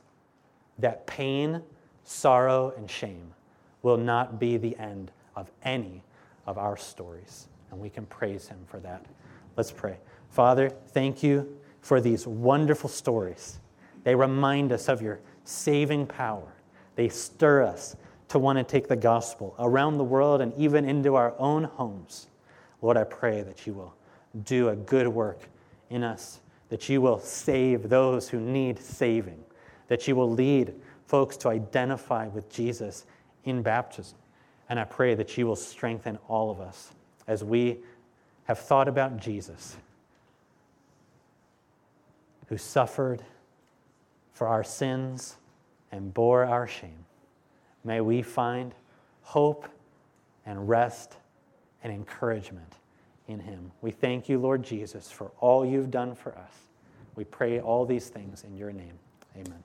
that 0.79 1.05
pain, 1.05 1.61
sorrow, 2.03 2.73
and 2.77 2.89
shame 2.89 3.33
will 3.81 3.97
not 3.97 4.39
be 4.39 4.57
the 4.57 4.77
end 4.77 5.11
of 5.35 5.51
any 5.63 6.03
of 6.45 6.57
our 6.57 6.77
stories. 6.77 7.47
And 7.71 7.79
we 7.79 7.89
can 7.89 8.05
praise 8.05 8.47
him 8.47 8.59
for 8.67 8.79
that. 8.79 9.05
Let's 9.55 9.71
pray. 9.71 9.97
Father, 10.29 10.69
thank 10.69 11.21
you 11.21 11.57
for 11.81 12.01
these 12.01 12.25
wonderful 12.25 12.89
stories. 12.89 13.59
They 14.03 14.15
remind 14.15 14.71
us 14.71 14.89
of 14.89 15.01
your 15.01 15.19
saving 15.43 16.07
power. 16.07 16.53
They 16.95 17.09
stir 17.09 17.63
us 17.63 17.95
to 18.29 18.39
want 18.39 18.57
to 18.57 18.63
take 18.63 18.87
the 18.87 18.95
gospel 18.95 19.55
around 19.59 19.97
the 19.97 20.03
world 20.03 20.41
and 20.41 20.53
even 20.57 20.85
into 20.85 21.15
our 21.15 21.35
own 21.37 21.65
homes. 21.65 22.27
Lord, 22.83 22.97
I 22.97 23.05
pray 23.05 23.41
that 23.43 23.65
you 23.65 23.73
will 23.73 23.95
do 24.43 24.67
a 24.69 24.75
good 24.75 25.07
work 25.07 25.39
in 25.89 26.03
us, 26.03 26.41
that 26.67 26.89
you 26.89 26.99
will 27.01 27.17
save 27.17 27.87
those 27.87 28.27
who 28.27 28.41
need 28.41 28.77
saving, 28.77 29.41
that 29.87 30.05
you 30.05 30.17
will 30.17 30.29
lead 30.29 30.75
folks 31.07 31.37
to 31.37 31.49
identify 31.49 32.27
with 32.27 32.51
Jesus 32.51 33.05
in 33.45 33.61
baptism. 33.61 34.17
And 34.67 34.77
I 34.79 34.83
pray 34.83 35.15
that 35.15 35.37
you 35.37 35.47
will 35.47 35.55
strengthen 35.55 36.19
all 36.27 36.51
of 36.51 36.59
us 36.59 36.91
as 37.25 37.41
we 37.41 37.79
have 38.43 38.59
thought 38.59 38.89
about 38.89 39.15
Jesus, 39.15 39.77
who 42.47 42.57
suffered 42.57 43.23
for 44.33 44.47
our 44.47 44.63
sins 44.63 45.37
and 45.93 46.13
bore 46.13 46.43
our 46.43 46.67
shame. 46.67 47.05
May 47.85 48.01
we 48.01 48.21
find 48.21 48.75
hope 49.21 49.69
and 50.45 50.67
rest 50.67 51.15
and 51.83 51.91
encouragement 51.91 52.73
in 53.27 53.39
him. 53.39 53.71
We 53.81 53.91
thank 53.91 54.29
you, 54.29 54.39
Lord 54.39 54.63
Jesus, 54.63 55.11
for 55.11 55.31
all 55.39 55.65
you've 55.65 55.91
done 55.91 56.15
for 56.15 56.37
us. 56.37 56.51
We 57.15 57.23
pray 57.23 57.59
all 57.59 57.85
these 57.85 58.09
things 58.09 58.43
in 58.43 58.57
your 58.57 58.71
name. 58.71 58.97
Amen. 59.35 59.63